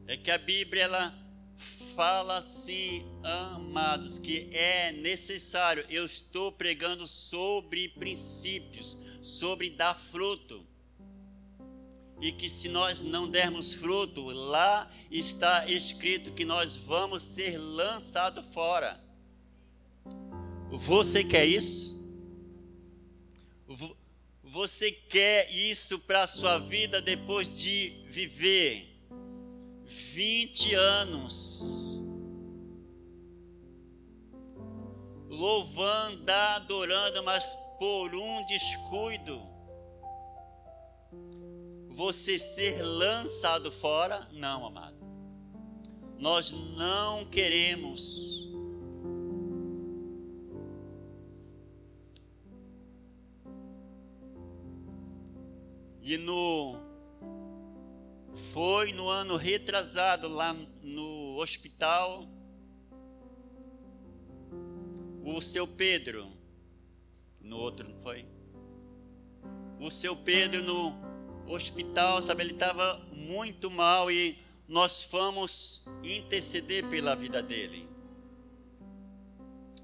É 0.08 0.18
que 0.18 0.32
a 0.32 0.38
Bíblia 0.40 0.84
ela 0.84 1.26
fala 1.96 2.38
assim, 2.38 3.06
amados, 3.24 4.18
que 4.18 4.50
é 4.52 4.92
necessário. 4.92 5.86
Eu 5.90 6.06
estou 6.06 6.52
pregando 6.52 7.08
sobre 7.08 7.90
princípios, 7.90 8.98
sobre 9.22 9.70
dar 9.70 9.94
fruto. 9.94 10.66
E 12.22 12.32
que 12.32 12.50
se 12.50 12.70
nós 12.70 13.02
não 13.02 13.28
dermos 13.28 13.74
fruto, 13.74 14.22
lá 14.28 14.90
está 15.12 15.66
escrito 15.68 16.32
que 16.32 16.46
nós 16.46 16.78
vamos 16.78 17.24
ser 17.24 17.58
lançados 17.58 18.46
fora. 18.54 19.00
Você 20.72 21.24
quer 21.24 21.46
isso? 21.46 21.96
Você 24.44 24.92
quer 24.92 25.52
isso 25.52 26.00
para 26.00 26.24
a 26.24 26.28
sua 26.28 26.60
vida 26.60 27.02
depois 27.02 27.54
de 27.54 27.90
viver 28.08 28.96
20 29.86 30.74
anos 30.74 31.96
louvando, 35.36 36.32
adorando, 36.32 37.24
mas 37.24 37.46
por 37.78 38.16
um 38.16 38.46
descuido, 38.46 39.42
você 41.96 42.38
ser 42.38 42.82
lançado 42.84 43.72
fora? 43.72 44.28
Não, 44.34 44.66
amado. 44.66 44.98
Nós 46.20 46.52
não 46.52 47.26
queremos. 47.26 48.44
E 56.02 56.18
no 56.18 56.78
foi 58.52 58.92
no 58.92 59.08
ano 59.08 59.38
retrasado 59.38 60.28
lá 60.28 60.54
no 60.84 61.38
hospital 61.38 62.28
o 65.24 65.42
seu 65.42 65.66
Pedro 65.66 66.32
no 67.42 67.58
outro 67.58 67.88
não 67.90 68.00
foi 68.02 68.28
o 69.80 69.90
seu 69.90 70.16
Pedro 70.16 70.62
no 70.62 71.05
hospital 71.48 72.22
sabe 72.22 72.44
ele 72.44 72.54
estava 72.54 73.00
muito 73.12 73.70
mal 73.70 74.12
e 74.12 74.38
nós 74.68 75.02
fomos 75.02 75.86
interceder 76.04 76.88
pela 76.90 77.16
vida 77.16 77.42
dele 77.42 77.96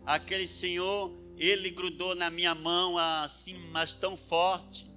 aquele 0.06 0.48
senhor, 0.48 1.12
ele 1.38 1.70
grudou 1.70 2.16
na 2.16 2.30
minha 2.30 2.54
mão 2.54 2.98
assim, 2.98 3.58
mas 3.72 3.96
tão 3.96 4.18
forte. 4.18 4.90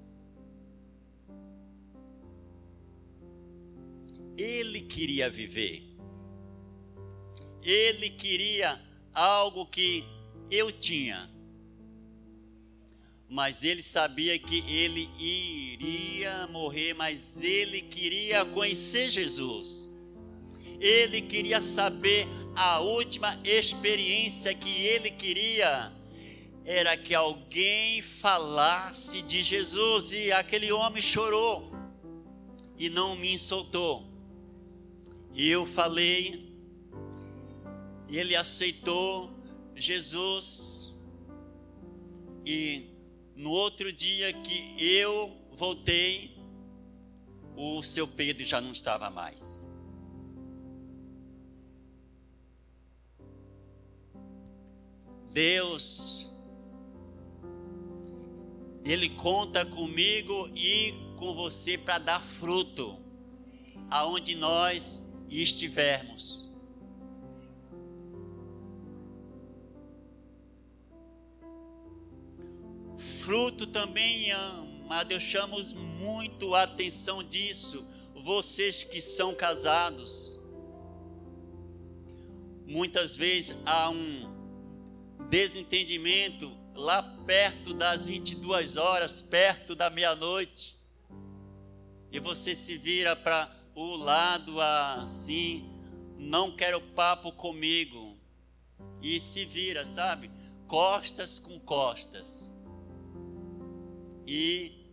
Ele 4.36 4.80
queria 4.80 5.30
viver. 5.30 5.96
Ele 7.62 8.10
queria 8.10 8.80
algo 9.12 9.66
que 9.66 10.04
eu 10.50 10.72
tinha. 10.72 11.30
Mas 13.28 13.64
ele 13.64 13.82
sabia 13.82 14.38
que 14.38 14.64
ele 14.68 15.10
iria 15.18 16.46
morrer, 16.48 16.94
mas 16.94 17.42
ele 17.42 17.82
queria 17.82 18.44
conhecer 18.44 19.10
Jesus. 19.10 19.90
Ele 20.80 21.22
queria 21.22 21.62
saber 21.62 22.28
a 22.54 22.80
última 22.80 23.38
experiência 23.44 24.54
que 24.54 24.70
ele 24.86 25.10
queria 25.10 25.92
era 26.64 26.96
que 26.96 27.14
alguém 27.14 28.00
falasse 28.00 29.20
de 29.22 29.42
Jesus 29.42 30.12
e 30.12 30.32
aquele 30.32 30.72
homem 30.72 31.02
chorou 31.02 31.70
e 32.78 32.88
não 32.88 33.16
me 33.16 33.34
insultou. 33.34 34.06
E 35.32 35.48
eu 35.48 35.66
falei, 35.66 36.48
ele 38.08 38.36
aceitou 38.36 39.30
Jesus. 39.74 40.94
E 42.46 42.93
no 43.34 43.50
outro 43.50 43.92
dia 43.92 44.32
que 44.32 44.74
eu 44.78 45.36
voltei, 45.52 46.36
o 47.56 47.82
seu 47.82 48.06
Pedro 48.06 48.44
já 48.44 48.60
não 48.60 48.72
estava 48.72 49.10
mais. 49.10 49.68
Deus, 55.32 56.30
Ele 58.84 59.08
conta 59.08 59.66
comigo 59.66 60.48
e 60.54 60.92
com 61.16 61.34
você 61.34 61.76
para 61.76 61.98
dar 61.98 62.20
fruto 62.20 62.96
aonde 63.90 64.36
nós 64.36 65.02
estivermos. 65.28 66.43
Fruto 73.24 73.66
também, 73.66 74.30
amado, 74.32 75.10
eu 75.10 75.18
chamo 75.18 75.58
muito 75.98 76.54
a 76.54 76.64
atenção 76.64 77.22
disso, 77.22 77.88
vocês 78.22 78.84
que 78.84 79.00
são 79.00 79.34
casados. 79.34 80.38
Muitas 82.66 83.16
vezes 83.16 83.56
há 83.64 83.88
um 83.88 84.30
desentendimento 85.30 86.54
lá 86.74 87.02
perto 87.24 87.72
das 87.72 88.04
22 88.04 88.76
horas, 88.76 89.22
perto 89.22 89.74
da 89.74 89.88
meia-noite, 89.88 90.76
e 92.12 92.20
você 92.20 92.54
se 92.54 92.76
vira 92.76 93.16
para 93.16 93.50
o 93.74 93.96
lado 93.96 94.60
assim, 94.60 95.66
não 96.18 96.54
quero 96.54 96.78
papo 96.78 97.32
comigo. 97.32 98.18
E 99.00 99.18
se 99.18 99.46
vira, 99.46 99.86
sabe? 99.86 100.30
Costas 100.66 101.38
com 101.38 101.58
costas. 101.58 102.53
E 104.26 104.90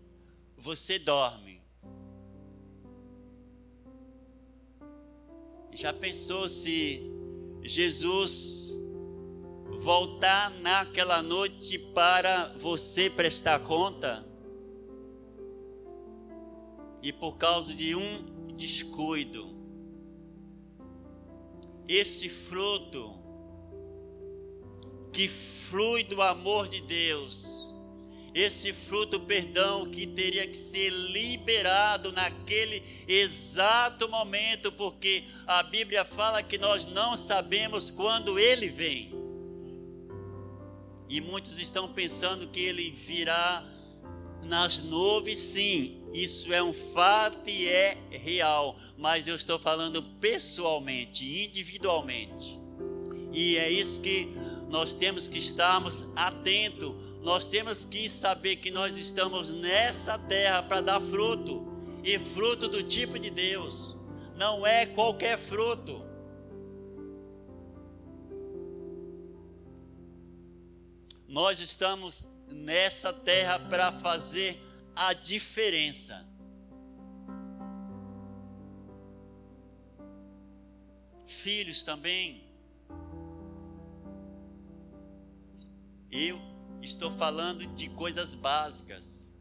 você 0.57 0.99
dorme. 0.99 1.61
Já 5.71 5.93
pensou 5.93 6.49
se 6.49 7.01
Jesus 7.61 8.75
voltar 9.79 10.51
naquela 10.59 11.23
noite 11.23 11.79
para 11.79 12.49
você 12.57 13.09
prestar 13.09 13.59
conta? 13.59 14.25
E 17.01 17.11
por 17.11 17.37
causa 17.37 17.73
de 17.73 17.95
um 17.95 18.25
descuido. 18.55 19.49
Esse 21.87 22.29
fruto 22.29 23.15
que 25.11 25.27
flui 25.27 26.03
do 26.03 26.21
amor 26.21 26.67
de 26.67 26.81
Deus, 26.81 27.70
esse 28.33 28.71
fruto, 28.71 29.19
perdão, 29.19 29.89
que 29.89 30.07
teria 30.07 30.47
que 30.47 30.55
ser 30.55 30.89
liberado 30.89 32.11
naquele 32.13 32.81
exato 33.07 34.07
momento, 34.07 34.71
porque 34.71 35.25
a 35.45 35.61
Bíblia 35.63 36.05
fala 36.05 36.41
que 36.41 36.57
nós 36.57 36.85
não 36.85 37.17
sabemos 37.17 37.91
quando 37.91 38.39
ele 38.39 38.69
vem. 38.69 39.13
E 41.09 41.19
muitos 41.19 41.59
estão 41.59 41.91
pensando 41.91 42.47
que 42.47 42.61
ele 42.61 42.89
virá 42.89 43.65
nas 44.43 44.81
nuvens, 44.81 45.39
sim, 45.39 46.01
isso 46.13 46.53
é 46.53 46.63
um 46.63 46.73
fato 46.73 47.49
e 47.49 47.67
é 47.67 47.97
real, 48.09 48.77
mas 48.97 49.27
eu 49.27 49.35
estou 49.35 49.59
falando 49.59 50.01
pessoalmente, 50.19 51.45
individualmente. 51.45 52.59
E 53.33 53.57
é 53.57 53.69
isso 53.69 54.01
que 54.01 54.33
nós 54.71 54.93
temos 54.93 55.27
que 55.27 55.37
estarmos 55.37 56.07
atentos. 56.15 56.95
Nós 57.21 57.45
temos 57.45 57.85
que 57.85 58.07
saber 58.07 58.55
que 58.55 58.71
nós 58.71 58.97
estamos 58.97 59.51
nessa 59.51 60.17
terra 60.17 60.63
para 60.63 60.81
dar 60.81 61.01
fruto, 61.01 61.67
e 62.03 62.17
fruto 62.17 62.67
do 62.67 62.81
tipo 62.81 63.19
de 63.19 63.29
Deus. 63.29 63.95
Não 64.35 64.65
é 64.65 64.85
qualquer 64.85 65.37
fruto. 65.37 66.01
Nós 71.27 71.59
estamos 71.59 72.27
nessa 72.47 73.13
terra 73.13 73.59
para 73.59 73.91
fazer 73.91 74.57
a 74.95 75.13
diferença. 75.13 76.25
Filhos 81.27 81.83
também. 81.83 82.50
Eu 86.11 86.41
estou 86.81 87.09
falando 87.09 87.65
de 87.67 87.89
coisas 87.89 88.35
básicas 88.35 89.31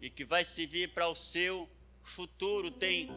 e 0.00 0.08
que 0.08 0.24
vai 0.24 0.44
servir 0.44 0.94
para 0.94 1.08
o 1.08 1.16
seu 1.16 1.68
futuro. 2.00 2.70
Tem 2.70 3.10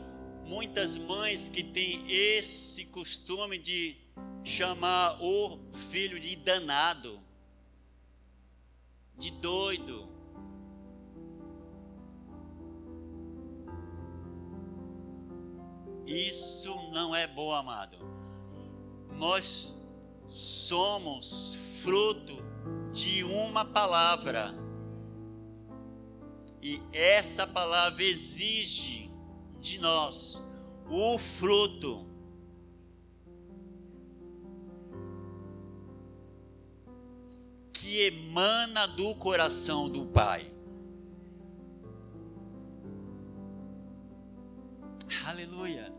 muitas 0.44 0.98
mães 0.98 1.48
que 1.48 1.64
têm 1.64 2.04
esse 2.10 2.86
costume 2.86 3.60
de 3.60 3.96
chamar 4.44 5.22
o 5.22 5.60
filho 5.92 6.20
de 6.20 6.36
danado, 6.36 7.22
de 9.16 9.30
doido. 9.30 10.10
Isso 16.08 16.76
não 16.92 17.16
é 17.16 17.28
bom, 17.28 17.52
amado. 17.52 17.98
Nós 19.18 19.80
somos 20.28 21.56
fruto 21.84 22.55
de 22.96 23.26
uma 23.26 23.66
palavra. 23.66 24.56
E 26.62 26.82
essa 26.94 27.46
palavra 27.46 28.02
exige 28.02 29.12
de 29.60 29.80
nós 29.82 30.42
o 30.90 31.18
fruto. 31.18 32.08
Que 37.74 38.06
emana 38.06 38.88
do 38.88 39.14
coração 39.16 39.90
do 39.90 40.06
Pai. 40.06 40.50
Aleluia. 45.28 45.94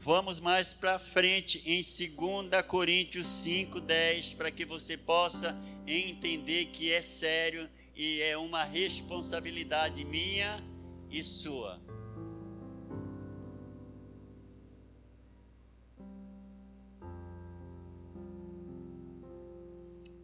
Vamos 0.00 0.38
mais 0.38 0.72
para 0.72 0.96
frente 0.96 1.60
em 1.66 1.82
2 1.82 2.62
Coríntios 2.68 3.26
5:10 3.26 4.32
para 4.32 4.48
que 4.48 4.64
você 4.64 4.96
possa 4.96 5.58
entender 5.88 6.66
que 6.66 6.92
é 6.92 7.02
sério 7.02 7.68
e 7.96 8.22
é 8.22 8.38
uma 8.38 8.62
responsabilidade 8.62 10.04
minha 10.04 10.62
e 11.10 11.22
sua. 11.24 11.80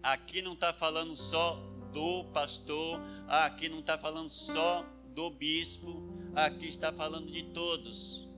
Aqui 0.00 0.40
não 0.40 0.52
está 0.52 0.72
falando 0.72 1.16
só 1.16 1.56
do 1.92 2.24
pastor, 2.32 3.00
aqui 3.26 3.68
não 3.68 3.80
está 3.80 3.98
falando 3.98 4.28
só 4.28 4.86
do 5.08 5.30
bispo, 5.30 6.00
aqui 6.32 6.68
está 6.68 6.92
falando 6.92 7.30
de 7.30 7.42
todos. 7.42 8.33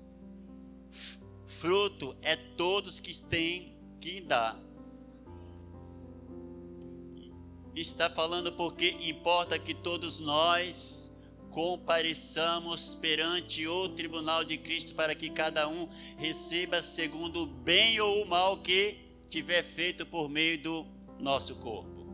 Fruto 1.58 2.14
é 2.20 2.36
todos 2.36 3.00
que 3.00 3.16
têm 3.24 3.74
que 3.98 4.20
dar. 4.20 4.60
Está 7.74 8.10
falando 8.10 8.52
porque 8.52 8.90
importa 9.00 9.58
que 9.58 9.72
todos 9.72 10.18
nós 10.18 11.10
compareçamos 11.50 12.94
perante 12.96 13.66
o 13.66 13.88
tribunal 13.88 14.44
de 14.44 14.58
Cristo 14.58 14.94
para 14.94 15.14
que 15.14 15.30
cada 15.30 15.66
um 15.66 15.88
receba 16.18 16.82
segundo 16.82 17.44
o 17.44 17.46
bem 17.46 17.98
ou 18.00 18.22
o 18.22 18.28
mal 18.28 18.58
que 18.58 18.98
tiver 19.30 19.62
feito 19.62 20.04
por 20.04 20.28
meio 20.28 20.62
do 20.62 20.86
nosso 21.18 21.56
corpo. 21.56 22.06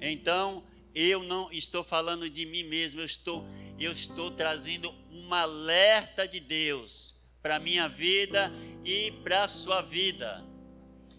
Então, 0.00 0.64
eu 0.94 1.22
não 1.22 1.52
estou 1.52 1.84
falando 1.84 2.30
de 2.30 2.46
mim 2.46 2.62
mesmo, 2.62 3.02
eu 3.02 3.06
estou, 3.06 3.44
eu 3.78 3.92
estou 3.92 4.30
trazendo 4.30 4.90
um 5.12 5.34
alerta 5.34 6.26
de 6.26 6.40
Deus 6.40 7.17
para 7.42 7.56
a 7.56 7.60
minha 7.60 7.88
vida 7.88 8.52
e 8.84 9.10
para 9.22 9.44
a 9.44 9.48
sua 9.48 9.82
vida. 9.82 10.44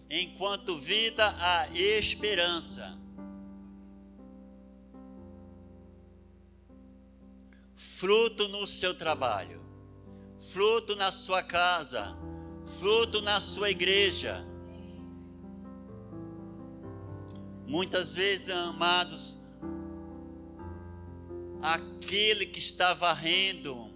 Enquanto 0.08 0.78
vida, 0.78 1.34
há 1.38 1.68
esperança. 1.72 2.98
Fruto 7.76 8.48
no 8.48 8.66
seu 8.66 8.94
trabalho, 8.94 9.60
fruto 10.52 10.96
na 10.96 11.12
sua 11.12 11.42
casa, 11.42 12.16
fruto 12.78 13.20
na 13.20 13.40
sua 13.40 13.70
igreja. 13.70 14.44
Muitas 17.66 18.14
vezes, 18.14 18.48
amados, 18.48 19.38
aquele 21.62 22.46
que 22.46 22.58
está 22.58 22.94
varrendo 22.94 23.89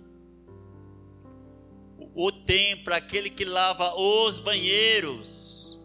o 2.14 2.30
templo, 2.30 2.94
aquele 2.94 3.28
que 3.28 3.44
lava 3.44 3.94
os 3.94 4.38
banheiros, 4.38 5.78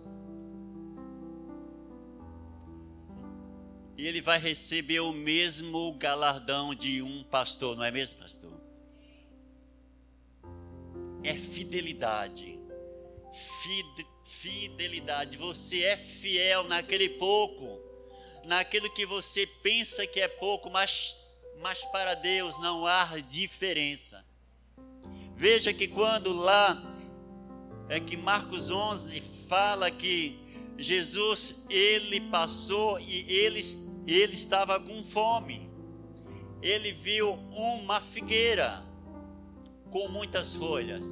e 3.98 4.08
ele 4.08 4.22
vai 4.22 4.40
receber 4.40 5.02
o 5.02 5.12
mesmo 5.12 5.94
galardão 5.96 6.74
de 6.74 7.02
um 7.02 7.24
pastor, 7.24 7.76
não 7.76 7.84
é 7.84 7.92
mesmo, 7.92 8.20
pastor? 8.20 8.54
É 11.22 11.34
fidelidade. 11.34 12.58
Fidelidade. 14.42 15.38
Você 15.38 15.84
é 15.84 15.98
fiel 15.98 16.64
naquele 16.64 17.10
pouco, 17.10 17.78
naquilo 18.46 18.90
que 18.94 19.06
você 19.06 19.46
pensa 19.62 20.08
que 20.08 20.22
é 20.22 20.30
pouco, 20.30 20.70
mas 20.70 21.16
mas 21.62 21.84
para 21.86 22.16
Deus 22.16 22.58
não 22.60 22.86
há 22.86 23.20
diferença. 23.20 24.26
Veja 25.40 25.74
que 25.74 25.88
quando 25.88 26.34
lá 26.34 26.84
é 27.88 27.98
que 27.98 28.18
Marcos 28.18 28.70
11 28.70 29.22
fala 29.48 29.90
que 29.90 30.38
Jesus 30.78 31.64
ele 31.70 32.20
passou 32.20 33.00
e 33.00 33.26
ele, 33.32 33.62
ele 34.06 34.34
estava 34.34 34.78
com 34.82 35.02
fome. 35.02 35.72
Ele 36.62 36.92
viu 36.92 37.36
uma 37.56 38.02
figueira 38.02 38.84
com 39.90 40.10
muitas 40.10 40.54
folhas. 40.54 41.06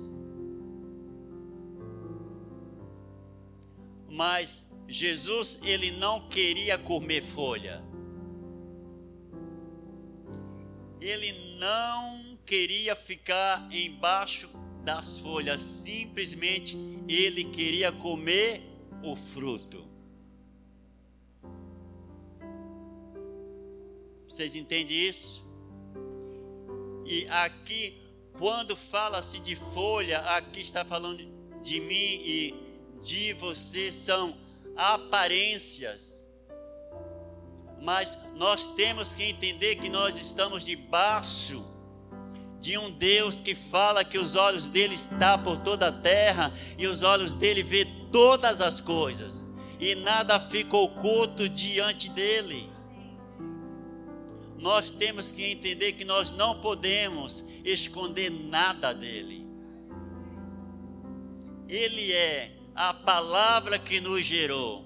Mas 4.10 4.66
Jesus 4.90 5.58
ele 5.64 5.90
não 5.92 6.28
queria 6.28 6.78
comer 6.78 7.24
folha. 7.24 7.82
ele 11.00 11.58
não 11.58 12.27
queria 12.48 12.96
ficar 12.96 13.68
embaixo 13.72 14.50
das 14.84 15.20
folhas, 15.20 15.62
simplesmente 15.62 16.76
ele 17.08 17.44
queria 17.44 17.92
comer 17.92 18.64
o 19.04 19.16
fruto. 19.16 19.86
Vocês 24.28 24.56
entendem 24.56 24.98
isso? 24.98 25.46
E 27.06 27.28
aqui, 27.28 28.02
quando 28.40 28.76
fala-se 28.76 29.40
de 29.40 29.56
folha, 29.56 30.20
aqui 30.20 30.62
está 30.62 30.84
falando 30.84 31.24
de 31.62 31.80
mim 31.80 32.22
e 32.24 32.56
de 33.00 33.34
você, 33.34 33.92
são 33.92 34.36
aparências 34.76 36.28
mas 37.88 38.18
nós 38.36 38.66
temos 38.76 39.14
que 39.14 39.24
entender 39.24 39.76
que 39.76 39.90
nós 39.90 40.18
estamos 40.18 40.66
debaixo 40.66 41.64
de 42.68 42.78
um 42.78 42.92
Deus 42.92 43.40
que 43.40 43.56
fala 43.56 44.04
que 44.04 44.18
os 44.18 44.36
olhos 44.36 44.68
dele 44.68 44.94
estão 44.94 45.42
por 45.42 45.56
toda 45.60 45.88
a 45.88 45.92
terra 45.92 46.52
e 46.78 46.86
os 46.86 47.02
olhos 47.02 47.34
dele 47.34 47.64
vê 47.64 47.88
todas 48.12 48.60
as 48.60 48.82
coisas 48.82 49.48
e 49.80 49.96
nada 49.96 50.38
fica 50.38 50.76
oculto 50.76 51.48
diante 51.48 52.10
dele. 52.10 52.70
Nós 54.58 54.92
temos 54.92 55.32
que 55.32 55.46
entender 55.46 55.94
que 55.94 56.04
nós 56.04 56.30
não 56.30 56.60
podemos 56.60 57.42
esconder 57.64 58.30
nada 58.30 58.94
dele. 58.94 59.48
Ele 61.70 62.12
é 62.12 62.52
a 62.76 62.94
palavra 62.94 63.80
que 63.80 64.02
nos 64.02 64.26
gerou. 64.26 64.86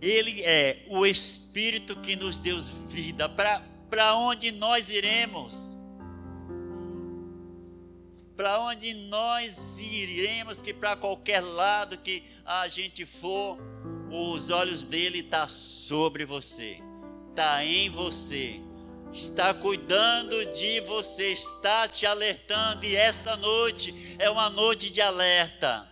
Ele 0.00 0.40
é 0.42 0.86
o 0.88 1.04
Espírito 1.04 1.96
que 1.96 2.14
nos 2.14 2.38
deu 2.38 2.60
vida. 2.86 3.28
Para 3.90 4.14
onde 4.14 4.52
nós 4.52 4.90
iremos? 4.90 5.78
Para 8.36 8.60
onde 8.60 8.94
nós 8.94 9.80
iremos? 9.80 10.58
Que 10.58 10.72
para 10.72 10.94
qualquer 10.94 11.40
lado 11.40 11.98
que 11.98 12.22
a 12.44 12.68
gente 12.68 13.04
for, 13.04 13.58
os 14.10 14.50
olhos 14.50 14.84
dele 14.84 15.18
estão 15.18 15.40
tá 15.40 15.48
sobre 15.48 16.24
você, 16.24 16.78
está 17.30 17.64
em 17.64 17.90
você, 17.90 18.60
está 19.12 19.52
cuidando 19.52 20.52
de 20.52 20.80
você, 20.82 21.32
está 21.32 21.88
te 21.88 22.06
alertando. 22.06 22.84
E 22.84 22.94
essa 22.94 23.36
noite 23.36 24.16
é 24.18 24.30
uma 24.30 24.48
noite 24.48 24.90
de 24.90 25.00
alerta. 25.00 25.88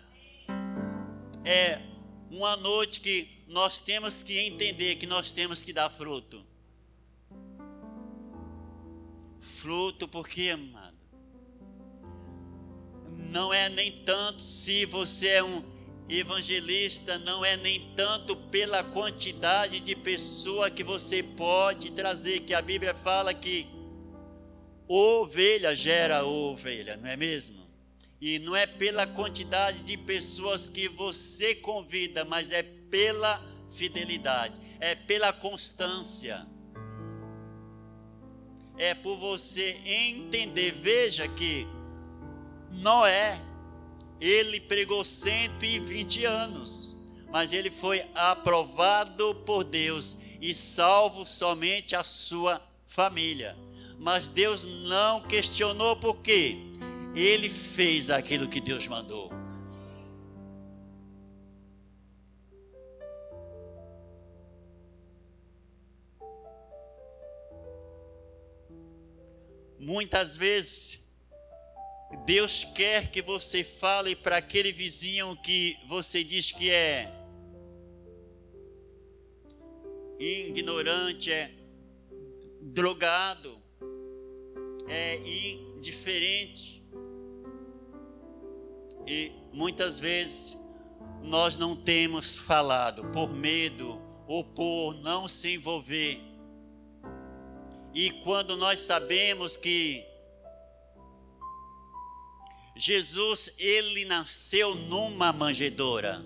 É 1.44 1.80
uma 2.30 2.56
noite 2.56 3.00
que 3.00 3.44
nós 3.48 3.78
temos 3.78 4.22
que 4.22 4.38
entender 4.38 4.96
que 4.96 5.06
nós 5.06 5.32
temos 5.32 5.62
que 5.62 5.72
dar 5.72 5.90
fruto. 5.90 6.45
Fruto 9.66 10.06
porque, 10.06 10.50
amado, 10.50 10.96
não 13.32 13.52
é 13.52 13.68
nem 13.68 13.90
tanto 13.90 14.40
se 14.40 14.86
você 14.86 15.26
é 15.26 15.42
um 15.42 15.60
evangelista, 16.08 17.18
não 17.18 17.44
é 17.44 17.56
nem 17.56 17.92
tanto 17.96 18.36
pela 18.36 18.84
quantidade 18.84 19.80
de 19.80 19.96
pessoa 19.96 20.70
que 20.70 20.84
você 20.84 21.20
pode 21.20 21.90
trazer, 21.90 22.44
que 22.44 22.54
a 22.54 22.62
Bíblia 22.62 22.94
fala 22.94 23.34
que 23.34 23.66
ovelha 24.86 25.74
gera 25.74 26.24
ovelha, 26.24 26.96
não 26.96 27.08
é 27.08 27.16
mesmo? 27.16 27.66
E 28.20 28.38
não 28.38 28.54
é 28.54 28.68
pela 28.68 29.04
quantidade 29.04 29.82
de 29.82 29.98
pessoas 29.98 30.68
que 30.68 30.88
você 30.88 31.56
convida, 31.56 32.24
mas 32.24 32.52
é 32.52 32.62
pela 32.62 33.44
fidelidade, 33.72 34.54
é 34.78 34.94
pela 34.94 35.32
constância. 35.32 36.46
É 38.78 38.94
por 38.94 39.16
você 39.16 39.78
entender. 39.84 40.72
Veja 40.72 41.26
que 41.28 41.66
Noé, 42.70 43.40
ele 44.20 44.60
pregou 44.60 45.04
120 45.04 46.24
anos, 46.24 46.96
mas 47.30 47.52
ele 47.52 47.70
foi 47.70 48.04
aprovado 48.14 49.34
por 49.46 49.64
Deus 49.64 50.16
e 50.40 50.54
salvo 50.54 51.24
somente 51.24 51.96
a 51.96 52.04
sua 52.04 52.60
família. 52.86 53.56
Mas 53.98 54.28
Deus 54.28 54.64
não 54.64 55.22
questionou 55.22 55.96
por 55.96 56.16
quê? 56.18 56.58
Ele 57.14 57.48
fez 57.48 58.10
aquilo 58.10 58.46
que 58.46 58.60
Deus 58.60 58.86
mandou. 58.86 59.30
Muitas 69.86 70.34
vezes, 70.34 70.98
Deus 72.24 72.64
quer 72.74 73.08
que 73.08 73.22
você 73.22 73.62
fale 73.62 74.16
para 74.16 74.38
aquele 74.38 74.72
vizinho 74.72 75.36
que 75.36 75.78
você 75.86 76.24
diz 76.24 76.50
que 76.50 76.72
é 76.72 77.08
ignorante, 80.18 81.30
é 81.30 81.52
drogado, 82.60 83.62
é 84.88 85.18
indiferente. 85.18 86.84
E 89.06 89.30
muitas 89.52 90.00
vezes 90.00 90.58
nós 91.22 91.56
não 91.56 91.76
temos 91.76 92.36
falado 92.36 93.04
por 93.12 93.32
medo 93.32 94.02
ou 94.26 94.42
por 94.42 94.94
não 94.94 95.28
se 95.28 95.54
envolver 95.54 96.20
e 97.96 98.10
quando 98.10 98.58
nós 98.58 98.80
sabemos 98.80 99.56
que 99.56 100.04
Jesus, 102.76 103.54
ele 103.58 104.04
nasceu 104.04 104.74
numa 104.74 105.32
manjedoura. 105.32 106.22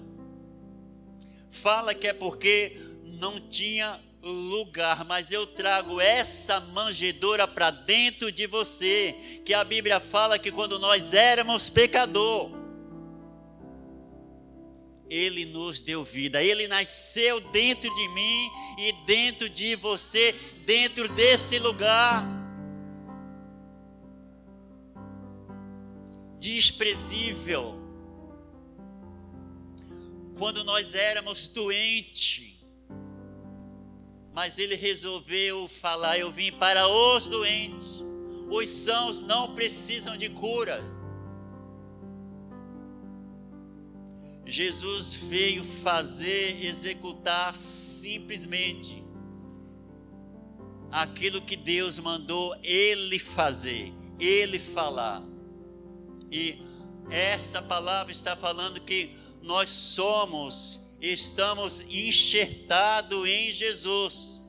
Fala 1.49 1.95
que 1.95 2.09
é 2.09 2.13
porque 2.13 2.77
não 3.05 3.39
tinha 3.39 4.01
lugar, 4.21 5.05
mas 5.05 5.31
eu 5.31 5.47
trago 5.47 6.01
essa 6.01 6.59
manjedoura 6.59 7.47
para 7.47 7.71
dentro 7.71 8.33
de 8.33 8.49
você, 8.49 9.15
que 9.45 9.55
a 9.55 9.63
Bíblia 9.63 10.01
fala 10.01 10.41
que 10.41 10.51
quando 10.51 10.77
nós 10.77 11.15
éramos 11.15 11.71
pecador, 11.71 12.51
ele 15.11 15.45
nos 15.45 15.81
deu 15.81 16.05
vida. 16.05 16.43
Ele 16.43 16.69
nasceu 16.69 17.41
dentro 17.51 17.93
de 17.93 18.09
mim 18.09 18.51
e 18.79 18.93
dentro 19.05 19.49
de 19.49 19.75
você, 19.75 20.33
dentro 20.65 21.09
desse 21.09 21.59
lugar. 21.59 22.25
Desprezível. 26.39 27.79
Quando 30.39 30.65
nós 30.65 30.95
éramos 30.95 31.49
doentes, 31.49 32.55
mas 34.33 34.59
ele 34.59 34.77
resolveu 34.77 35.67
falar: 35.69 36.19
Eu 36.19 36.31
vim 36.31 36.53
para 36.53 36.87
os 36.89 37.27
doentes. 37.27 38.01
Os 38.49 38.69
sãos 38.69 39.21
não 39.21 39.55
precisam 39.55 40.17
de 40.17 40.29
cura. 40.31 40.83
Jesus 44.51 45.15
veio 45.15 45.65
fazer, 45.65 46.65
executar 46.65 47.55
simplesmente 47.55 49.05
aquilo 50.91 51.41
que 51.41 51.57
Deus 51.57 51.99
mandou 51.99 52.57
ele 52.63 53.19
fazer, 53.19 53.93
ele 54.19 54.59
falar. 54.59 55.23
E 56.31 56.61
essa 57.11 57.63
palavra 57.63 58.11
está 58.11 58.35
falando 58.35 58.81
que 58.81 59.17
nós 59.41 59.71
somos, 59.71 60.95
estamos 61.01 61.81
enxertados 61.83 63.29
em 63.29 63.53
Jesus. 63.53 64.41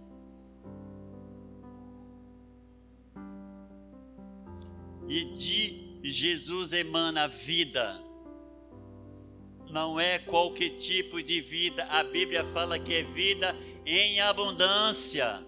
E 5.08 5.26
de 5.26 6.00
Jesus 6.04 6.74
emana 6.74 7.28
vida 7.28 8.11
não 9.72 10.00
é 10.00 10.20
qualquer 10.20 10.72
tipo 10.72 11.24
de 11.24 11.40
vida. 11.42 11.84
A 11.86 12.04
Bíblia 12.04 12.46
fala 12.54 12.78
que 12.78 12.94
é 12.94 13.04
vida 13.04 13.56
em 13.86 14.20
abundância. 14.22 15.46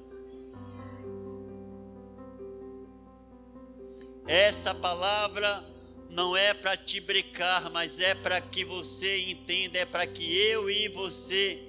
Essa 4.26 4.74
palavra 4.74 5.64
não 6.10 6.36
é 6.36 6.54
para 6.54 6.78
te 6.78 7.02
brecar, 7.02 7.70
mas 7.70 8.00
é 8.00 8.16
para 8.16 8.40
que 8.40 8.64
você 8.64 9.30
entenda, 9.30 9.80
é 9.80 9.86
para 9.86 10.08
que 10.08 10.38
eu 10.38 10.70
e 10.70 10.88
você 10.88 11.60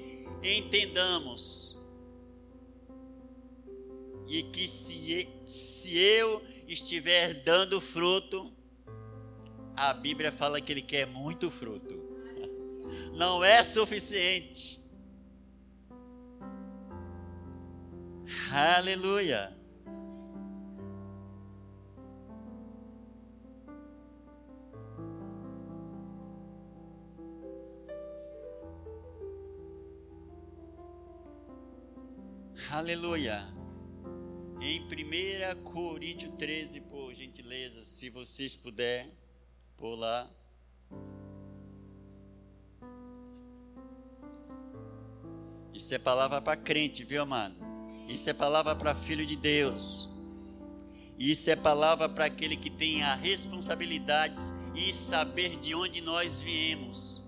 entendamos. 0.42 1.76
E 4.28 4.44
que 4.44 4.68
se, 4.68 5.28
se 5.46 5.98
eu 5.98 6.42
estiver 6.68 7.34
dando 7.34 7.80
fruto, 7.80 8.52
a 9.76 9.92
Bíblia 9.92 10.30
fala 10.30 10.60
que 10.60 10.70
ele 10.70 10.82
quer 10.82 11.06
muito 11.06 11.50
fruto 11.50 12.03
não 13.12 13.42
é 13.42 13.62
suficiente. 13.62 14.80
Aleluia. 18.52 19.52
Aleluia. 32.70 33.40
Em 34.60 34.80
1 34.80 35.62
Coríntios 35.62 36.32
13, 36.36 36.80
por 36.80 37.14
gentileza, 37.14 37.84
se 37.84 38.10
vocês 38.10 38.56
puderem 38.56 39.12
pular. 39.76 40.28
Isso 45.74 45.92
é 45.92 45.98
palavra 45.98 46.40
para 46.40 46.56
crente, 46.56 47.02
viu, 47.02 47.22
amado? 47.22 47.56
Isso 48.08 48.30
é 48.30 48.32
palavra 48.32 48.76
para 48.76 48.94
filho 48.94 49.26
de 49.26 49.34
Deus. 49.34 50.08
Isso 51.18 51.50
é 51.50 51.56
palavra 51.56 52.08
para 52.08 52.26
aquele 52.26 52.56
que 52.56 52.70
tem 52.70 53.02
a 53.02 53.16
responsabilidade 53.16 54.40
e 54.72 54.94
saber 54.94 55.56
de 55.58 55.74
onde 55.74 56.00
nós 56.00 56.40
viemos. 56.40 57.20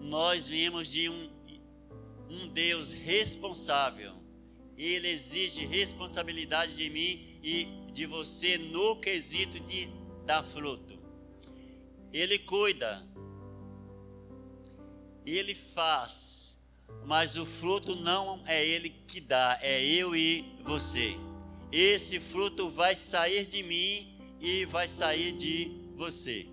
Nós 0.00 0.46
viemos 0.46 0.92
de 0.92 1.08
um, 1.08 1.30
um 2.30 2.46
Deus 2.46 2.92
responsável. 2.92 4.14
Ele 4.78 5.08
exige 5.08 5.66
responsabilidade 5.66 6.76
de 6.76 6.88
mim 6.88 7.40
e 7.42 7.64
de 7.92 8.06
você 8.06 8.58
no 8.58 8.94
quesito 9.00 9.58
de 9.58 9.88
dar 10.24 10.44
fruto. 10.44 10.96
Ele 12.12 12.38
cuida. 12.38 13.04
Ele 15.26 15.54
faz 15.54 16.51
mas 17.04 17.36
o 17.36 17.44
fruto 17.44 17.96
não 17.96 18.40
é 18.46 18.64
ele 18.66 18.90
que 19.06 19.20
dá, 19.20 19.58
é 19.60 19.82
eu 19.82 20.14
e 20.14 20.44
você. 20.64 21.16
Esse 21.70 22.20
fruto 22.20 22.70
vai 22.70 22.94
sair 22.94 23.46
de 23.46 23.62
mim 23.62 24.18
e 24.40 24.64
vai 24.66 24.88
sair 24.88 25.32
de 25.32 25.70
você. 25.96 26.46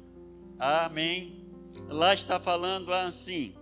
Amém. 0.58 1.46
Lá 1.88 2.14
está 2.14 2.40
falando 2.40 2.94
assim. 2.94 3.56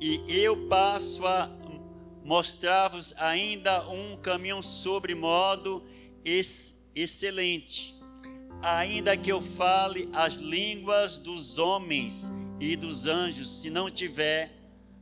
E 0.00 0.22
eu 0.28 0.68
passo 0.68 1.26
a 1.26 1.50
mostrar-vos 2.24 3.14
ainda 3.16 3.88
um 3.88 4.16
caminho 4.18 4.62
sobre 4.62 5.14
modo 5.14 5.82
excelente. 6.94 7.96
Ainda 8.62 9.16
que 9.16 9.30
eu 9.30 9.40
fale 9.40 10.08
as 10.12 10.34
línguas 10.34 11.18
dos 11.18 11.58
homens 11.58 12.30
e 12.60 12.76
dos 12.76 13.06
anjos, 13.06 13.50
se 13.60 13.70
não 13.70 13.90
tiver 13.90 14.52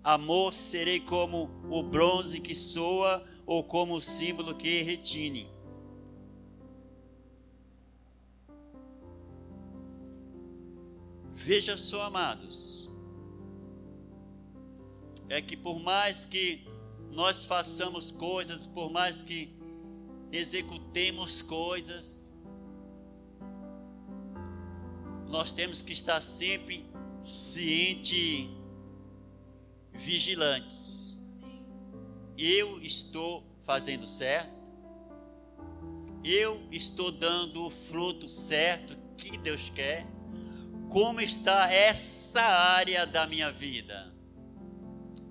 amor, 0.05 0.53
serei 0.53 1.01
como 1.01 1.51
o 1.71 1.83
bronze 1.83 2.41
que 2.41 2.55
soa 2.55 3.25
ou 3.45 3.65
como 3.65 3.97
o 3.97 4.01
símbolo 4.01 4.55
que 4.55 4.83
retine. 4.83 5.49
Veja 11.33 11.77
só, 11.77 12.03
amados, 12.03 12.91
é 15.29 15.41
que 15.41 15.57
por 15.57 15.79
mais 15.79 16.25
que 16.25 16.67
nós 17.11 17.45
façamos 17.45 18.11
coisas, 18.11 18.67
por 18.67 18.91
mais 18.91 19.23
que 19.23 19.55
executemos 20.31 21.43
coisas, 21.43 22.35
nós 25.29 25.53
temos 25.53 25.81
que 25.83 25.93
estar 25.93 26.21
sempre 26.21 26.86
ciente, 27.27 28.49
vigilantes. 29.93 31.21
Eu 32.39 32.81
estou 32.81 33.45
fazendo 33.65 34.07
certo? 34.07 34.55
Eu 36.23 36.69
estou 36.71 37.11
dando 37.11 37.67
o 37.67 37.71
fruto 37.71 38.29
certo 38.29 38.97
que 39.17 39.37
Deus 39.39 39.71
quer? 39.71 40.07
Como 40.89 41.21
está 41.21 41.73
essa 41.73 42.43
área 42.43 43.05
da 43.05 43.27
minha 43.27 43.51
vida? 43.51 44.15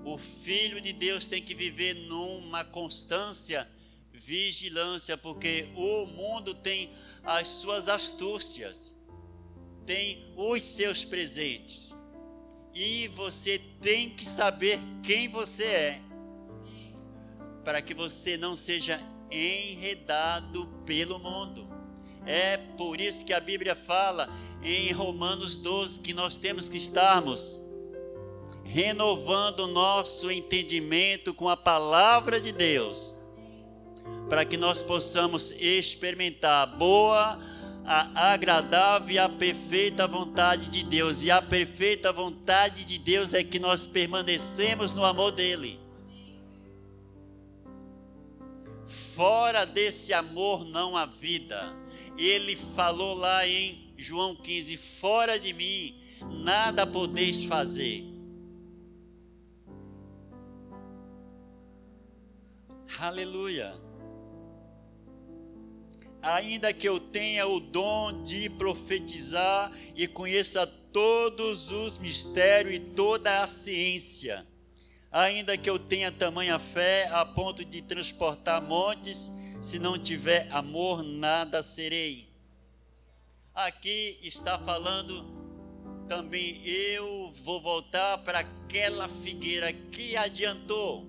O 0.03 0.17
filho 0.17 0.81
de 0.81 0.91
Deus 0.91 1.27
tem 1.27 1.41
que 1.41 1.55
viver 1.55 1.93
numa 1.93 2.65
constância 2.65 3.67
vigilância, 4.12 5.17
porque 5.17 5.69
o 5.75 6.05
mundo 6.05 6.53
tem 6.55 6.91
as 7.23 7.47
suas 7.47 7.88
astúcias 7.88 8.94
tem 9.86 10.34
os 10.36 10.63
seus 10.63 11.06
presentes. 11.06 11.93
E 12.74 13.08
você 13.10 13.60
tem 13.80 14.10
que 14.10 14.26
saber 14.26 14.80
quem 15.02 15.30
você 15.30 15.65
é, 15.65 16.02
para 17.63 17.82
que 17.82 17.93
você 17.93 18.38
não 18.38 18.56
seja 18.56 19.02
enredado 19.32 20.67
pelo 20.86 21.19
mundo. 21.19 21.67
É 22.25 22.58
por 22.58 23.00
isso 23.00 23.23
que 23.23 23.33
a 23.33 23.40
Bíblia 23.40 23.75
fala 23.75 24.29
em 24.63 24.92
Romanos 24.92 25.56
12 25.56 26.00
que 26.00 26.13
nós 26.13 26.36
temos 26.38 26.67
que 26.67 26.77
estarmos 26.77 27.62
renovando 28.63 29.62
o 29.62 29.67
nosso 29.67 30.29
entendimento 30.31 31.33
com 31.33 31.48
a 31.48 31.56
palavra 31.56 32.42
de 32.42 32.52
Deus, 32.52 33.15
para 34.27 34.44
que 34.44 34.58
nós 34.58 34.81
possamos 34.81 35.52
experimentar 35.52 36.63
a 36.63 36.65
boa, 36.65 37.40
a 37.86 38.33
agradável 38.33 39.15
e 39.15 39.19
a 39.19 39.29
perfeita 39.29 40.08
vontade 40.08 40.69
de 40.69 40.83
Deus. 40.83 41.23
E 41.23 41.29
a 41.29 41.42
perfeita 41.42 42.12
vontade 42.12 42.83
de 42.83 42.98
Deus 42.98 43.33
é 43.33 43.44
que 43.44 43.60
nós 43.60 43.86
permanecemos 43.86 44.92
no 44.92 45.06
amor 45.06 45.31
dele. 45.31 45.79
Fora 49.15 49.65
desse 49.65 50.13
amor 50.13 50.65
não 50.65 50.98
há 50.98 51.06
vida. 51.06 51.73
Ele 52.17 52.56
falou 52.75 53.15
lá 53.15 53.48
em 53.48 53.94
João 53.98 54.36
15: 54.36 54.77
Fora 54.77 55.40
de 55.40 55.54
mim 55.54 56.02
nada 56.44 56.88
podeis 56.88 57.44
fazer. 57.44 58.04
Aleluia 62.98 63.85
ainda 66.26 66.73
que 66.73 66.90
eu 66.90 67.00
tenha 67.00 67.46
o 67.46 67.60
dom 67.60 68.23
de 68.23 68.50
profetizar 68.50 69.71
e 69.96 70.08
conheça 70.08 70.65
todos 70.65 71.69
os 71.69 72.00
mistérios 72.00 72.76
e 72.76 72.80
toda 72.80 73.44
a 73.44 73.48
ciência. 73.48 74.46
Ainda 75.12 75.56
que 75.56 75.69
eu 75.69 75.78
tenha 75.78 76.12
tamanha 76.12 76.58
fé 76.58 77.08
a 77.12 77.23
ponto 77.23 77.63
de 77.63 77.82
transportar 77.82 78.62
montes, 78.62 79.32
se 79.62 79.78
não 79.78 80.00
tiver 80.00 80.48
amor, 80.52 81.04
nada 81.04 81.62
serei. 81.62 82.28
Aqui 83.54 84.19
está 84.21 84.58
falando 84.58 85.23
também, 86.10 86.60
eu 86.67 87.34
vou 87.44 87.62
voltar 87.62 88.17
para 88.19 88.40
aquela 88.40 89.08
figueira 89.08 89.71
que 89.71 90.17
adiantou 90.17 91.06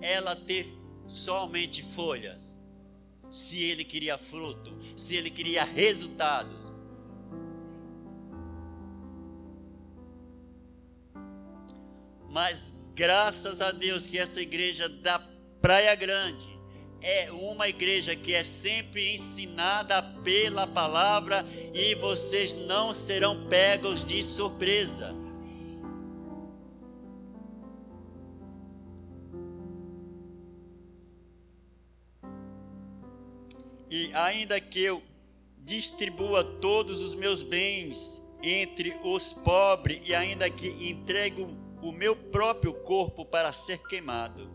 ela 0.00 0.36
ter 0.36 0.72
somente 1.06 1.82
folhas. 1.82 2.56
Se 3.30 3.62
ele 3.62 3.84
queria 3.84 4.16
fruto, 4.16 4.76
se 4.96 5.16
ele 5.16 5.30
queria 5.30 5.64
resultados. 5.64 6.76
Mas 12.30 12.74
graças 12.94 13.60
a 13.60 13.72
Deus 13.72 14.06
que 14.06 14.18
essa 14.18 14.40
igreja 14.40 14.88
da 14.88 15.18
Praia 15.60 15.94
Grande 15.94 16.46
é 17.00 17.30
uma 17.30 17.68
igreja 17.68 18.16
que 18.16 18.34
é 18.34 18.42
sempre 18.42 19.14
ensinada 19.14 20.02
pela 20.22 20.66
palavra 20.66 21.44
e 21.72 21.94
vocês 21.96 22.54
não 22.54 22.92
serão 22.92 23.46
pegos 23.48 24.04
de 24.04 24.22
surpresa. 24.22 25.25
E 33.96 34.12
ainda 34.12 34.60
que 34.60 34.78
eu 34.78 35.02
distribua 35.56 36.44
todos 36.44 37.00
os 37.00 37.14
meus 37.14 37.40
bens 37.40 38.22
entre 38.42 38.94
os 39.02 39.32
pobres 39.32 40.02
e 40.04 40.14
ainda 40.14 40.50
que 40.50 40.68
entregue 40.68 41.40
o 41.80 41.90
meu 41.90 42.14
próprio 42.14 42.74
corpo 42.74 43.24
para 43.24 43.54
ser 43.54 43.78
queimado, 43.88 44.50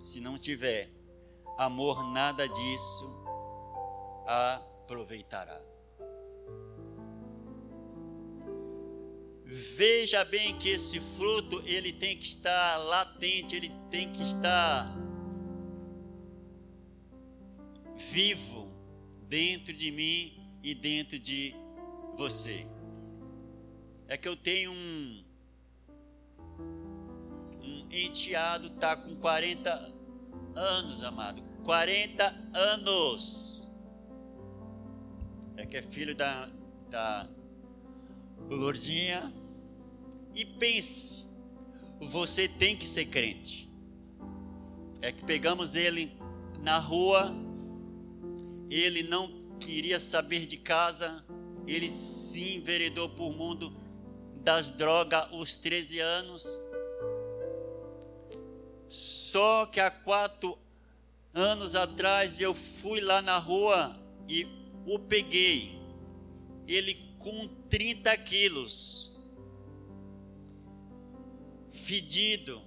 se 0.00 0.18
não 0.18 0.36
tiver 0.36 0.90
amor, 1.56 2.02
nada 2.10 2.48
disso 2.48 3.24
aproveitará. 4.26 5.62
Veja 9.44 10.24
bem 10.24 10.58
que 10.58 10.70
esse 10.70 10.98
fruto 10.98 11.62
ele 11.64 11.92
tem 11.92 12.16
que 12.16 12.26
estar 12.26 12.76
latente, 12.78 13.54
ele 13.54 13.70
tem 13.88 14.10
que 14.10 14.20
estar 14.20 14.92
vivo 17.96 18.70
dentro 19.28 19.72
de 19.72 19.90
mim 19.90 20.32
e 20.62 20.74
dentro 20.74 21.18
de 21.18 21.54
você. 22.16 22.66
É 24.08 24.16
que 24.16 24.28
eu 24.28 24.36
tenho 24.36 24.72
um, 24.72 25.24
um 27.62 27.88
enteado, 27.90 28.70
tá 28.70 28.96
com 28.96 29.16
40 29.16 29.92
anos, 30.54 31.02
amado. 31.02 31.42
40 31.64 32.34
anos. 32.52 33.70
É 35.56 35.66
que 35.66 35.76
é 35.76 35.82
filho 35.82 36.14
da, 36.14 36.48
da 36.90 37.28
Lourdinha. 38.50 39.32
E 40.34 40.44
pense, 40.44 41.26
você 42.00 42.48
tem 42.48 42.76
que 42.76 42.86
ser 42.86 43.06
crente. 43.06 43.70
É 45.00 45.12
que 45.12 45.24
pegamos 45.24 45.74
ele 45.74 46.16
na 46.60 46.78
rua, 46.78 47.34
ele 48.74 49.02
não 49.02 49.56
queria 49.60 50.00
saber 50.00 50.46
de 50.46 50.56
casa, 50.56 51.24
ele 51.66 51.88
se 51.88 52.56
enveredou 52.56 53.08
por 53.08 53.32
mundo 53.32 53.76
das 54.36 54.70
drogas 54.70 55.28
aos 55.30 55.54
13 55.54 56.00
anos. 56.00 56.58
Só 58.88 59.66
que 59.66 59.80
há 59.80 59.90
quatro 59.90 60.58
anos 61.32 61.76
atrás 61.76 62.40
eu 62.40 62.54
fui 62.54 63.00
lá 63.00 63.22
na 63.22 63.38
rua 63.38 63.98
e 64.28 64.46
o 64.86 64.98
peguei. 64.98 65.80
Ele 66.66 66.94
com 67.18 67.48
30 67.68 68.16
quilos, 68.18 69.16
fedido, 71.70 72.60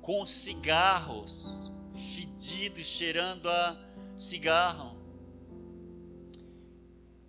com 0.00 0.26
cigarros, 0.26 1.73
fedido, 1.94 2.82
cheirando 2.82 3.48
a 3.48 3.76
cigarro. 4.16 4.96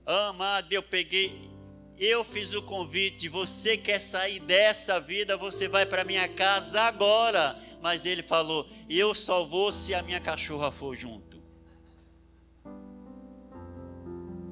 Amado, 0.06 0.72
eu 0.72 0.84
peguei 0.84 1.56
eu 1.98 2.26
fiz 2.26 2.54
o 2.54 2.62
convite, 2.62 3.30
você 3.30 3.78
quer 3.78 4.02
sair 4.02 4.42
dessa 4.42 5.00
vida, 5.00 5.38
você 5.38 5.68
vai 5.68 5.86
para 5.86 6.04
minha 6.04 6.28
casa 6.28 6.82
agora. 6.82 7.58
Mas 7.82 8.06
ele 8.06 8.22
falou: 8.22 8.68
Eu 8.90 9.16
só 9.16 9.46
vou 9.46 9.72
se 9.72 9.94
a 9.94 10.04
minha 10.04 10.20
cachorra 10.20 10.72
for 10.72 10.96
junto. 10.96 11.42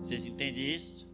Vocês 0.01 0.25
entendem 0.25 0.69
isso? 0.69 1.11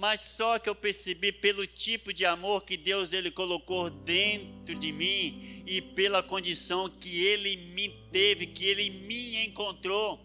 Mas 0.00 0.20
só 0.20 0.58
que 0.58 0.66
eu 0.66 0.74
percebi 0.74 1.30
pelo 1.30 1.66
tipo 1.66 2.10
de 2.10 2.24
amor 2.24 2.64
que 2.64 2.74
Deus 2.74 3.12
ele 3.12 3.30
colocou 3.30 3.90
dentro 3.90 4.74
de 4.74 4.92
mim 4.92 5.62
e 5.66 5.82
pela 5.82 6.22
condição 6.22 6.88
que 6.88 7.22
ele 7.22 7.54
me 7.74 7.90
teve, 8.10 8.46
que 8.46 8.64
ele 8.64 8.88
me 8.88 9.44
encontrou. 9.44 10.18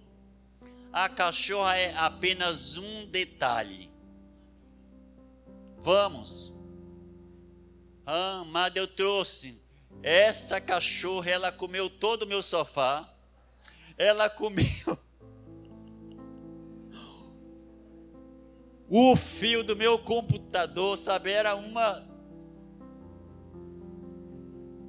A 0.93 1.09
cachorra 1.09 1.77
é 1.77 1.93
apenas 1.97 2.77
um 2.77 3.05
detalhe 3.07 3.93
Vamos. 5.85 6.51
Amada, 8.07 8.79
eu 8.79 8.87
trouxe. 8.87 9.61
Essa 10.01 10.59
cachorra, 10.59 11.29
ela 11.29 11.51
comeu 11.51 11.91
todo 11.91 12.23
o 12.23 12.27
meu 12.27 12.41
sofá. 12.41 13.07
Ela 13.95 14.27
comeu 14.27 14.97
o 18.89 19.15
fio 19.15 19.63
do 19.63 19.75
meu 19.75 19.97
computador, 19.97 20.97
sabe? 20.97 21.31
Era 21.31 21.55
uma. 21.55 22.05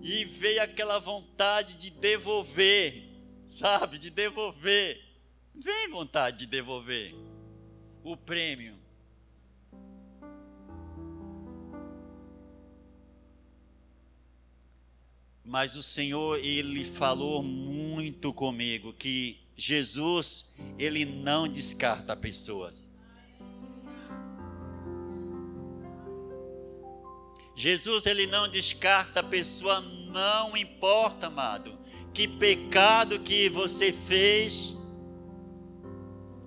E 0.03 0.24
veio 0.24 0.62
aquela 0.62 0.99
vontade 0.99 1.76
de 1.76 1.90
devolver, 1.90 3.09
sabe? 3.47 3.99
De 3.99 4.11
devolver. 4.11 5.03
Vem 5.55 5.90
vontade 5.90 6.38
de 6.38 6.47
devolver 6.47 7.14
o 8.05 8.16
prêmio. 8.16 8.76
Mas 15.42 15.76
o 15.76 15.82
Senhor, 15.82 16.38
ele 16.44 16.84
falou 16.84 17.42
muito 17.42 18.32
comigo 18.34 18.92
que 18.92 19.40
Jesus, 19.57 20.53
ele 20.76 21.05
não 21.05 21.49
descarta 21.49 22.16
pessoas. 22.16 22.86
Jesus, 27.59 28.04
ele 28.04 28.26
não 28.26 28.46
descarta 28.46 29.20
a 29.20 29.22
pessoa, 29.22 29.80
não 30.12 30.54
importa, 30.54 31.28
amado, 31.28 31.78
que 32.12 32.28
pecado 32.28 33.18
que 33.20 33.48
você 33.48 33.94
fez, 34.07 34.76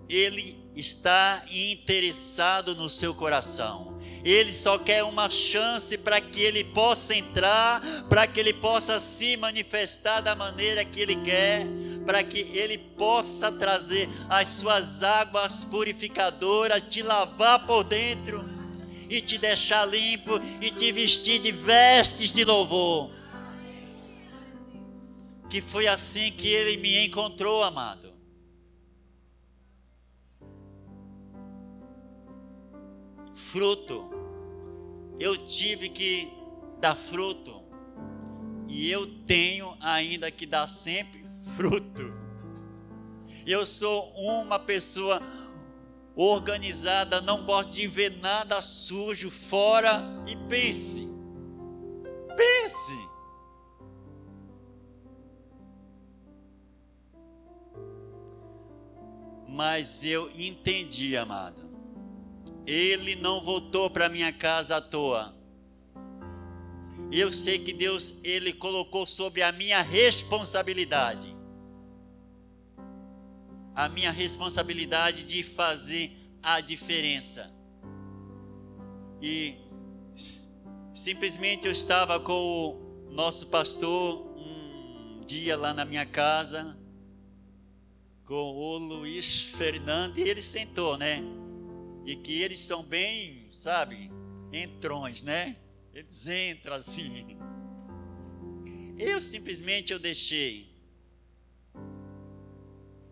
ele 0.07 0.55
está 0.75 1.43
interessado 1.49 2.75
no 2.75 2.87
seu 2.87 3.15
coração. 3.15 3.99
Ele 4.23 4.53
só 4.53 4.77
quer 4.77 5.03
uma 5.03 5.31
chance 5.31 5.97
para 5.97 6.21
que 6.21 6.41
ele 6.41 6.63
possa 6.63 7.15
entrar, 7.15 7.81
para 8.07 8.27
que 8.27 8.39
ele 8.39 8.53
possa 8.53 8.99
se 8.99 9.35
manifestar 9.35 10.21
da 10.21 10.35
maneira 10.35 10.85
que 10.85 10.99
ele 10.99 11.15
quer, 11.15 11.65
para 12.05 12.21
que 12.21 12.39
ele 12.39 12.77
possa 12.77 13.51
trazer 13.51 14.07
as 14.29 14.47
suas 14.47 15.01
águas 15.01 15.63
purificadoras, 15.63 16.83
te 16.87 17.01
lavar 17.01 17.65
por 17.65 17.83
dentro 17.83 18.58
e 19.09 19.21
te 19.21 19.37
deixar 19.37 19.85
limpo 19.85 20.39
e 20.61 20.71
te 20.71 20.91
vestir 20.91 21.39
de 21.39 21.51
vestes 21.51 22.31
de 22.31 22.43
louvor. 22.43 23.09
Que 25.49 25.61
foi 25.61 25.87
assim 25.87 26.31
que 26.31 26.47
ele 26.47 26.77
me 26.77 27.05
encontrou, 27.05 27.63
amado. 27.63 28.09
fruto. 33.49 34.09
Eu 35.19 35.35
tive 35.37 35.89
que 35.89 36.31
dar 36.79 36.95
fruto. 36.95 37.61
E 38.67 38.89
eu 38.91 39.07
tenho 39.25 39.75
ainda 39.79 40.29
que 40.29 40.45
dar 40.45 40.69
sempre 40.69 41.25
fruto. 41.55 42.13
Eu 43.45 43.65
sou 43.65 44.11
uma 44.13 44.59
pessoa 44.59 45.19
organizada, 46.21 47.21
não 47.21 47.45
gosto 47.45 47.71
de 47.71 47.87
ver 47.87 48.17
nada 48.17 48.61
sujo 48.61 49.31
fora 49.31 50.03
e 50.27 50.35
pense. 50.49 51.07
Pense. 52.35 53.09
Mas 59.47 60.03
eu 60.03 60.29
entendi, 60.35 61.15
amado. 61.15 61.69
Ele 62.67 63.15
não 63.15 63.41
voltou 63.41 63.89
para 63.89 64.09
minha 64.09 64.33
casa 64.33 64.75
à 64.75 64.81
toa. 64.81 65.33
Eu 67.09 67.31
sei 67.31 67.59
que 67.59 67.71
Deus 67.71 68.15
ele 68.25 68.51
colocou 68.51 69.05
sobre 69.05 69.41
a 69.41 69.53
minha 69.53 69.81
responsabilidade. 69.81 71.38
A 73.75 73.87
minha 73.87 74.11
responsabilidade 74.11 75.23
de 75.23 75.43
fazer 75.43 76.11
a 76.41 76.59
diferença. 76.59 77.51
E 79.21 79.55
simplesmente 80.93 81.65
eu 81.65 81.71
estava 81.71 82.19
com 82.19 82.77
o 83.07 83.11
nosso 83.11 83.47
pastor 83.47 84.25
um 84.37 85.21
dia 85.25 85.57
lá 85.57 85.73
na 85.73 85.85
minha 85.85 86.05
casa 86.05 86.77
com 88.29 88.35
o 88.35 88.77
Luiz 88.77 89.41
Fernando 89.41 90.19
e 90.19 90.21
ele 90.21 90.39
sentou, 90.39 90.95
né? 90.95 91.19
E 92.05 92.15
que 92.15 92.43
eles 92.43 92.59
são 92.59 92.83
bem, 92.83 93.49
sabe, 93.51 94.11
entrões, 94.53 95.23
né? 95.23 95.55
Eles 95.91 96.27
entram 96.27 96.75
assim. 96.75 97.35
Eu 98.99 99.19
simplesmente 99.19 99.91
eu 99.91 99.97
deixei. 99.97 100.69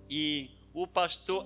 E 0.09 0.49
o 0.73 0.87
pastor, 0.87 1.45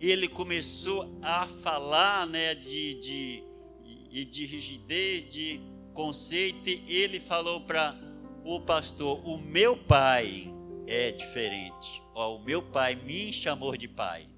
ele 0.00 0.28
começou 0.28 1.18
a 1.22 1.46
falar, 1.46 2.26
né, 2.26 2.54
de, 2.54 2.94
de, 2.94 4.24
de 4.24 4.46
rigidez, 4.46 5.30
de 5.30 5.60
conceito. 5.94 6.68
E 6.68 6.96
ele 6.96 7.20
falou 7.20 7.60
para 7.62 7.96
o 8.44 8.60
pastor: 8.60 9.26
O 9.26 9.38
meu 9.38 9.76
pai 9.76 10.52
é 10.86 11.10
diferente. 11.10 12.02
Ó, 12.14 12.36
o 12.36 12.42
meu 12.42 12.62
pai 12.62 12.94
me 12.94 13.32
chamou 13.32 13.76
de 13.76 13.88
pai. 13.88 14.28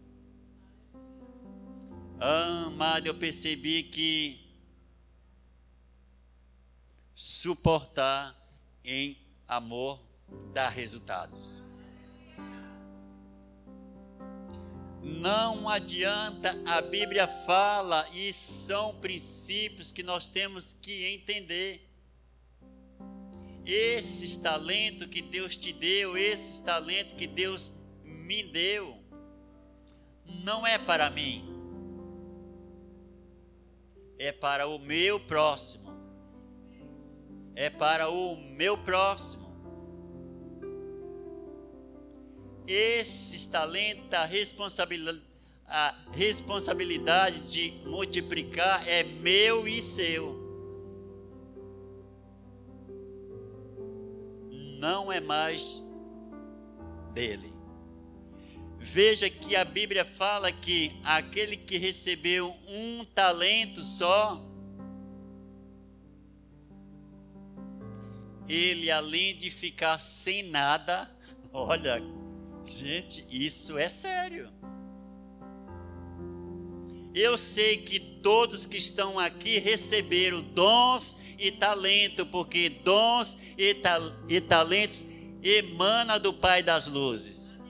Amado, 2.21 3.07
eu 3.07 3.15
percebi 3.15 3.83
que 3.83 4.41
suportar 7.15 8.35
em 8.85 9.19
amor 9.47 10.01
dá 10.53 10.69
resultados. 10.69 11.74
Não 15.05 15.69
adianta, 15.69 16.59
a 16.67 16.81
Bíblia 16.81 17.29
fala 17.29 18.09
e 18.15 18.33
são 18.33 18.95
princípios 18.95 19.93
que 19.93 20.03
nós 20.03 20.31
temos 20.31 20.73
que 20.73 21.05
entender. 21.13 21.87
Esses 23.67 24.39
talentos 24.39 25.07
que 25.09 25.21
Deus 25.21 25.59
te 25.59 25.75
deu, 25.75 26.17
esses 26.17 26.61
talentos 26.61 27.13
que 27.15 27.27
Deus 27.27 27.71
me 28.03 28.43
deu, 28.45 28.99
não 30.43 30.67
é 30.67 30.79
para 30.79 31.11
mim, 31.11 31.45
é 34.19 34.33
para 34.33 34.67
o 34.67 34.79
meu 34.79 35.21
próximo, 35.21 35.93
é 37.55 37.69
para 37.69 38.09
o 38.09 38.37
meu 38.37 38.79
próximo. 38.79 39.44
Esses 42.67 43.47
talentos, 43.47 44.13
a 44.13 44.25
responsabilidade, 44.25 45.23
a 45.67 45.95
responsabilidade 46.13 47.41
de 47.41 47.73
multiplicar 47.87 48.87
é 48.87 49.03
meu 49.03 49.67
e 49.67 49.81
seu. 49.83 50.45
não 54.85 55.11
é 55.11 55.19
mais 55.19 55.83
dele. 57.15 57.51
Veja 58.79 59.31
que 59.31 59.57
a 59.57 59.65
Bíblia 59.65 60.05
fala 60.05 60.53
que 60.53 60.95
aquele 61.03 61.57
que 61.57 61.79
recebeu 61.79 62.55
um 62.69 63.03
talento 63.03 63.83
só, 63.83 64.39
ele 68.47 68.91
além 68.91 69.35
de 69.35 69.51
ficar 69.51 69.99
sem 69.99 70.43
nada, 70.43 71.11
olha, 71.51 72.03
gente, 72.65 73.25
isso 73.31 73.77
é 73.79 73.89
sério. 73.89 74.51
Eu 77.15 77.39
sei 77.39 77.77
que 77.77 78.01
todos 78.01 78.67
que 78.67 78.77
estão 78.77 79.19
aqui 79.19 79.59
receberam 79.59 80.43
dons 80.43 81.17
e 81.39 81.53
talento, 81.53 82.27
porque 82.27 82.69
dons 82.69 83.37
e, 83.57 83.75
ta 83.75 83.99
e 84.29 84.41
talentos 84.41 85.05
emana 85.43 86.19
do 86.19 86.33
Pai 86.33 86.63
das 86.63 86.87
luzes. 86.87 87.61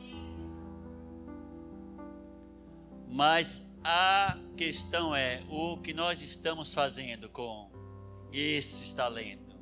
Mas 3.08 3.68
a 3.82 4.38
questão 4.56 5.14
é 5.14 5.42
o 5.48 5.76
que 5.76 5.92
nós 5.92 6.22
estamos 6.22 6.72
fazendo 6.72 7.28
com 7.28 7.70
esses 8.32 8.92
talentos 8.92 9.54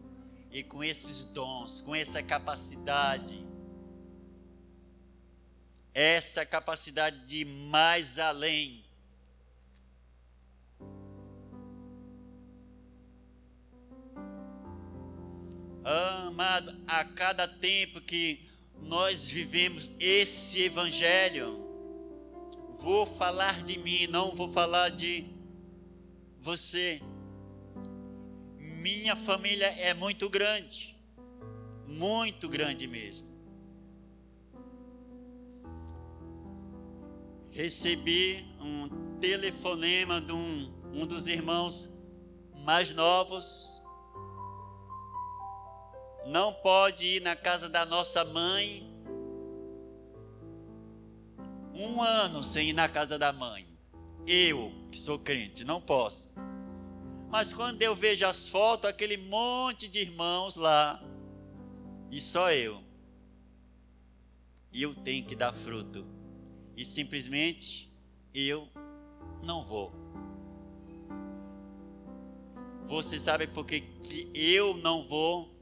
e 0.50 0.62
com 0.62 0.84
esses 0.84 1.24
dons, 1.24 1.80
com 1.80 1.94
essa 1.94 2.22
capacidade. 2.22 3.51
Essa 5.95 6.47
capacidade 6.47 7.26
de 7.26 7.45
mais 7.45 8.18
além 8.18 8.82
Amado, 15.84 16.76
a 16.86 17.05
cada 17.05 17.49
tempo 17.49 18.01
que 18.01 18.49
nós 18.80 19.28
vivemos 19.28 19.90
esse 19.99 20.62
evangelho, 20.62 21.59
vou 22.78 23.05
falar 23.05 23.62
de 23.64 23.78
mim, 23.78 24.07
não 24.07 24.34
vou 24.34 24.49
falar 24.49 24.90
de 24.90 25.26
você. 26.40 27.03
Minha 28.59 29.16
família 29.16 29.66
é 29.66 29.93
muito 29.93 30.30
grande, 30.30 30.97
muito 31.86 32.49
grande 32.49 32.86
mesmo. 32.86 33.31
Recebi 37.53 38.44
um 38.61 39.18
telefonema 39.20 40.20
de 40.20 40.32
um, 40.32 40.72
um 40.92 41.07
dos 41.07 41.26
irmãos 41.26 41.88
mais 42.64 42.94
novos, 42.94 43.82
não 46.26 46.53
pode 46.53 47.05
ir 47.05 47.20
na 47.20 47.36
casa 47.36 47.68
da 47.68 47.84
nossa 47.84 48.24
mãe 48.24 48.92
um 51.74 52.00
ano 52.00 52.42
sem 52.42 52.70
ir 52.70 52.72
na 52.72 52.88
casa 52.88 53.18
da 53.18 53.32
mãe. 53.32 53.66
Eu, 54.26 54.72
que 54.90 54.98
sou 54.98 55.18
crente, 55.18 55.64
não 55.64 55.80
posso. 55.80 56.36
Mas 57.28 57.53
quando 57.53 57.82
eu 57.82 57.94
vejo 57.94 58.26
as 58.26 58.46
fotos, 58.46 58.88
aquele 58.88 59.16
monte 59.16 59.88
de 59.88 59.98
irmãos 59.98 60.55
lá, 60.55 61.03
e 62.11 62.20
só 62.20 62.53
eu, 62.53 62.82
eu 64.72 64.94
tenho 64.94 65.24
que 65.24 65.34
dar 65.34 65.53
fruto. 65.53 66.07
E 66.76 66.84
simplesmente 66.84 67.90
eu 68.34 68.68
não 69.42 69.64
vou. 69.64 69.92
Você 72.88 73.18
sabe 73.18 73.46
por 73.46 73.64
que, 73.64 73.80
que 73.80 74.30
eu 74.34 74.76
não 74.76 75.06
vou? 75.06 75.52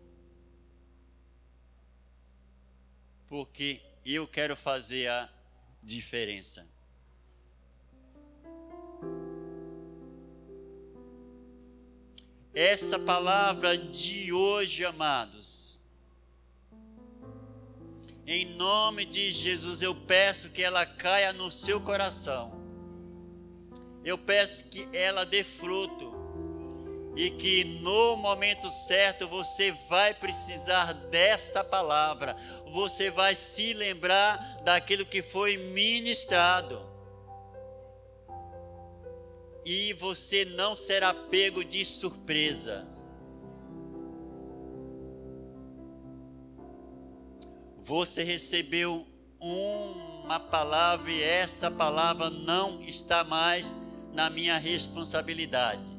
porque 3.31 3.81
eu 4.05 4.27
quero 4.27 4.57
fazer 4.57 5.07
a 5.07 5.29
diferença. 5.81 6.67
Essa 12.53 12.99
palavra 12.99 13.79
de 13.79 14.33
hoje, 14.33 14.85
amados, 14.85 15.70
em 18.33 18.45
nome 18.45 19.05
de 19.05 19.33
Jesus, 19.33 19.83
eu 19.83 19.93
peço 19.93 20.51
que 20.51 20.63
ela 20.63 20.87
caia 20.87 21.33
no 21.33 21.51
seu 21.51 21.81
coração. 21.81 22.53
Eu 24.05 24.17
peço 24.17 24.69
que 24.69 24.89
ela 24.93 25.27
dê 25.27 25.43
fruto 25.43 26.15
e 27.17 27.29
que 27.31 27.65
no 27.65 28.17
momento 28.17 28.71
certo 28.71 29.27
você 29.27 29.73
vai 29.89 30.15
precisar 30.15 30.93
dessa 30.93 31.65
palavra, 31.65 32.37
você 32.73 33.11
vai 33.11 33.35
se 33.35 33.73
lembrar 33.73 34.37
daquilo 34.63 35.05
que 35.05 35.23
foi 35.23 35.57
ministrado. 35.57 36.89
E 39.67 39.93
você 39.95 40.45
não 40.45 40.77
será 40.77 41.13
pego 41.13 41.65
de 41.65 41.85
surpresa. 41.85 42.87
Você 47.91 48.23
recebeu 48.23 49.05
uma 49.41 50.39
palavra 50.39 51.11
e 51.11 51.21
essa 51.21 51.69
palavra 51.69 52.31
não 52.31 52.81
está 52.81 53.25
mais 53.25 53.75
na 54.15 54.31
minha 54.31 54.57
responsabilidade 54.59 55.91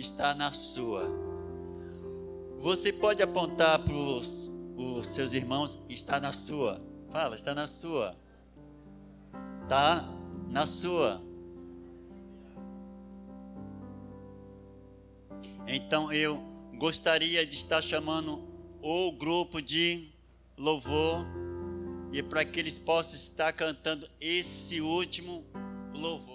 está 0.00 0.34
na 0.34 0.52
sua. 0.52 1.08
Você 2.60 2.92
pode 2.92 3.22
apontar 3.22 3.78
para 3.78 3.94
os 3.94 4.50
seus 5.04 5.32
irmãos, 5.32 5.78
está 5.88 6.20
na 6.20 6.32
sua. 6.32 6.80
Fala, 7.10 7.34
está 7.34 7.54
na 7.54 7.68
sua. 7.68 8.16
Tá 9.68 10.04
na 10.48 10.66
sua. 10.66 11.22
Então 15.66 16.12
eu 16.12 16.42
gostaria 16.78 17.46
de 17.46 17.54
estar 17.54 17.82
chamando 17.82 18.47
o 18.82 19.12
grupo 19.12 19.60
de 19.60 20.08
louvor 20.56 21.24
e 22.12 22.22
para 22.22 22.44
que 22.44 22.58
eles 22.58 22.78
possam 22.78 23.14
estar 23.14 23.52
cantando 23.52 24.08
esse 24.20 24.80
último 24.80 25.44
louvor. 25.94 26.28